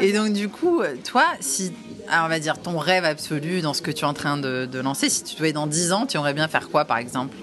Et 0.00 0.12
donc 0.12 0.32
du 0.32 0.48
coup, 0.48 0.80
toi, 1.04 1.24
si 1.40 1.72
on 2.10 2.28
va 2.28 2.38
dire 2.38 2.58
ton 2.58 2.78
rêve 2.78 3.04
absolu 3.04 3.60
dans 3.60 3.74
ce 3.74 3.82
que 3.82 3.90
tu 3.90 4.04
es 4.04 4.08
en 4.08 4.14
train 4.14 4.36
de, 4.36 4.78
lancer, 4.78 5.10
si 5.10 5.24
tu 5.24 5.36
devais 5.36 5.52
dans 5.52 5.66
10 5.66 5.92
ans, 5.92 6.06
tu 6.06 6.16
aimerais 6.16 6.34
bien 6.34 6.48
faire 6.48 6.68
quoi 6.68 6.84
par 6.84 6.98
exemple? 6.98 7.36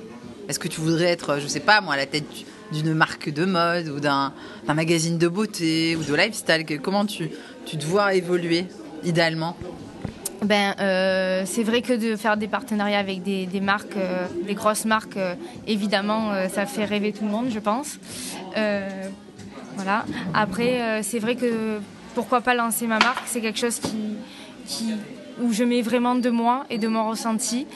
Est-ce 0.48 0.60
que 0.60 0.68
tu 0.68 0.79
voudrais 0.79 1.08
être, 1.08 1.39
je 1.39 1.48
sais 1.48 1.60
pas 1.60 1.82
moi, 1.82 1.94
à 1.94 1.98
la 1.98 2.06
tête 2.06 2.25
d'une 2.72 2.94
marque 2.94 3.29
de 3.29 3.46
mode 3.46 3.89
ou 3.89 4.00
d'un 4.00 4.34
magazine 4.68 5.18
de 5.18 5.27
beauté 5.27 5.98
ou 5.98 6.03
de 6.03 6.15
lifestyle? 6.15 6.65
Comment 6.82 7.06
tu, 7.06 7.29
tu 7.65 7.77
te 7.77 7.86
vois 7.86 8.13
évoluer 8.13 8.65
idéalement? 9.03 9.58
Ben, 10.43 10.74
euh, 10.79 11.43
c'est 11.46 11.63
vrai 11.63 11.81
que 11.81 11.93
de 11.93 12.15
faire 12.15 12.38
des 12.38 12.48
partenariats 12.48 13.00
avec 13.00 13.24
des, 13.24 13.48
marques, 13.62 13.98
euh, 13.98 14.25
des 14.46 14.53
grosses 14.53 14.86
marques, 14.86 15.17
euh, 15.17 15.36
évidemment, 15.67 16.31
ça 16.50 16.65
fait 16.65 16.86
rêver 16.86 17.12
tout 17.12 17.25
le 17.25 17.31
monde, 17.31 17.48
je 17.50 17.60
pense. 17.60 18.00
voilà. 19.75 20.05
Après, 20.34 21.01
c'est 21.03 21.19
vrai 21.19 21.36
que 21.36 21.79
pourquoi 22.15 22.41
pas 22.41 22.53
lancer 22.53 22.88
ma 22.88 23.00
marque, 23.00 23.24
c'est 23.27 23.41
quelque 23.41 23.60
chose 23.60 23.79
qui, 23.79 24.93
où 25.41 25.53
je 25.53 25.63
mets 25.63 25.81
vraiment 25.81 26.15
de 26.15 26.29
moi 26.29 26.65
et 26.69 26.77
de 26.77 26.88
mon 26.88 27.10
ressenti. 27.10 27.67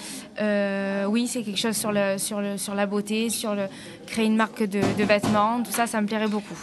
oui, 1.08 1.28
c'est 1.28 1.44
quelque 1.44 1.60
chose 1.60 1.78
sur, 1.78 1.92
le, 1.92 2.18
sur, 2.18 2.42
le, 2.42 2.58
sur 2.58 2.76
la 2.76 2.86
beauté, 2.86 3.30
sur 3.30 3.56
le, 3.56 3.64
créer 4.08 4.26
une 4.26 4.36
marque 4.36 4.64
de, 4.64 4.82
de 4.98 5.04
vêtements, 5.04 5.62
tout 5.64 5.72
ça, 5.72 5.88
ça 5.88 6.02
me 6.02 6.08
plairait 6.08 6.28
beaucoup. 6.28 6.58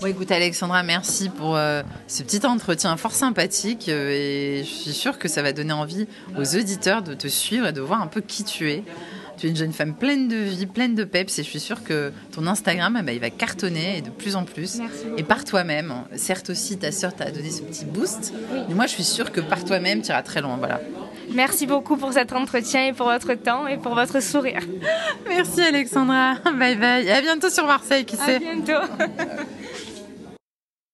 Bon, 0.00 0.08
écoute, 0.08 0.30
Alexandra, 0.32 0.82
merci 0.82 1.28
pour 1.28 1.56
euh, 1.56 1.82
ce 2.08 2.22
petit 2.22 2.44
entretien 2.44 2.96
fort 2.96 3.12
sympathique. 3.12 3.88
Euh, 3.88 4.10
et 4.10 4.64
je 4.64 4.68
suis 4.68 4.92
sûre 4.92 5.18
que 5.18 5.28
ça 5.28 5.40
va 5.40 5.52
donner 5.52 5.72
envie 5.72 6.06
aux 6.36 6.56
auditeurs 6.56 7.02
de 7.02 7.14
te 7.14 7.28
suivre 7.28 7.68
et 7.68 7.72
de 7.72 7.80
voir 7.80 8.02
un 8.02 8.08
peu 8.08 8.20
qui 8.20 8.44
tu 8.44 8.70
es. 8.70 8.82
Tu 9.38 9.46
es 9.46 9.50
une 9.50 9.56
jeune 9.56 9.72
femme 9.72 9.94
pleine 9.94 10.28
de 10.28 10.36
vie, 10.36 10.66
pleine 10.66 10.94
de 10.94 11.04
peps, 11.04 11.38
et 11.38 11.42
je 11.42 11.48
suis 11.48 11.60
sûre 11.60 11.82
que 11.82 12.12
ton 12.32 12.46
Instagram, 12.46 13.00
ben, 13.04 13.12
il 13.12 13.20
va 13.20 13.30
cartonner 13.30 13.98
et 13.98 14.00
de 14.00 14.10
plus 14.10 14.36
en 14.36 14.44
plus. 14.44 14.78
Et 15.16 15.22
par 15.22 15.44
toi-même. 15.44 15.92
Certes 16.14 16.50
aussi, 16.50 16.76
ta 16.78 16.92
sœur 16.92 17.14
t'a 17.14 17.30
donné 17.30 17.50
ce 17.50 17.62
petit 17.62 17.84
boost, 17.84 18.32
mais 18.68 18.74
moi, 18.74 18.86
je 18.86 18.92
suis 18.92 19.04
sûre 19.04 19.32
que 19.32 19.40
par 19.40 19.64
toi-même, 19.64 20.02
tu 20.02 20.10
iras 20.10 20.22
très 20.22 20.40
loin. 20.40 20.56
Voilà. 20.56 20.80
Merci 21.32 21.66
beaucoup 21.66 21.96
pour 21.96 22.12
cet 22.12 22.32
entretien 22.32 22.86
et 22.86 22.92
pour 22.92 23.06
votre 23.06 23.34
temps 23.34 23.66
et 23.66 23.76
pour 23.76 23.94
votre 23.94 24.20
sourire. 24.20 24.60
Merci 25.26 25.62
Alexandra. 25.62 26.34
Bye 26.44 26.76
bye. 26.76 27.06
Et 27.06 27.12
à 27.12 27.20
bientôt 27.20 27.48
sur 27.48 27.66
Marseille, 27.66 28.04
qui 28.04 28.16
sait. 28.16 28.36
À 28.36 28.38
bientôt. 28.38 28.86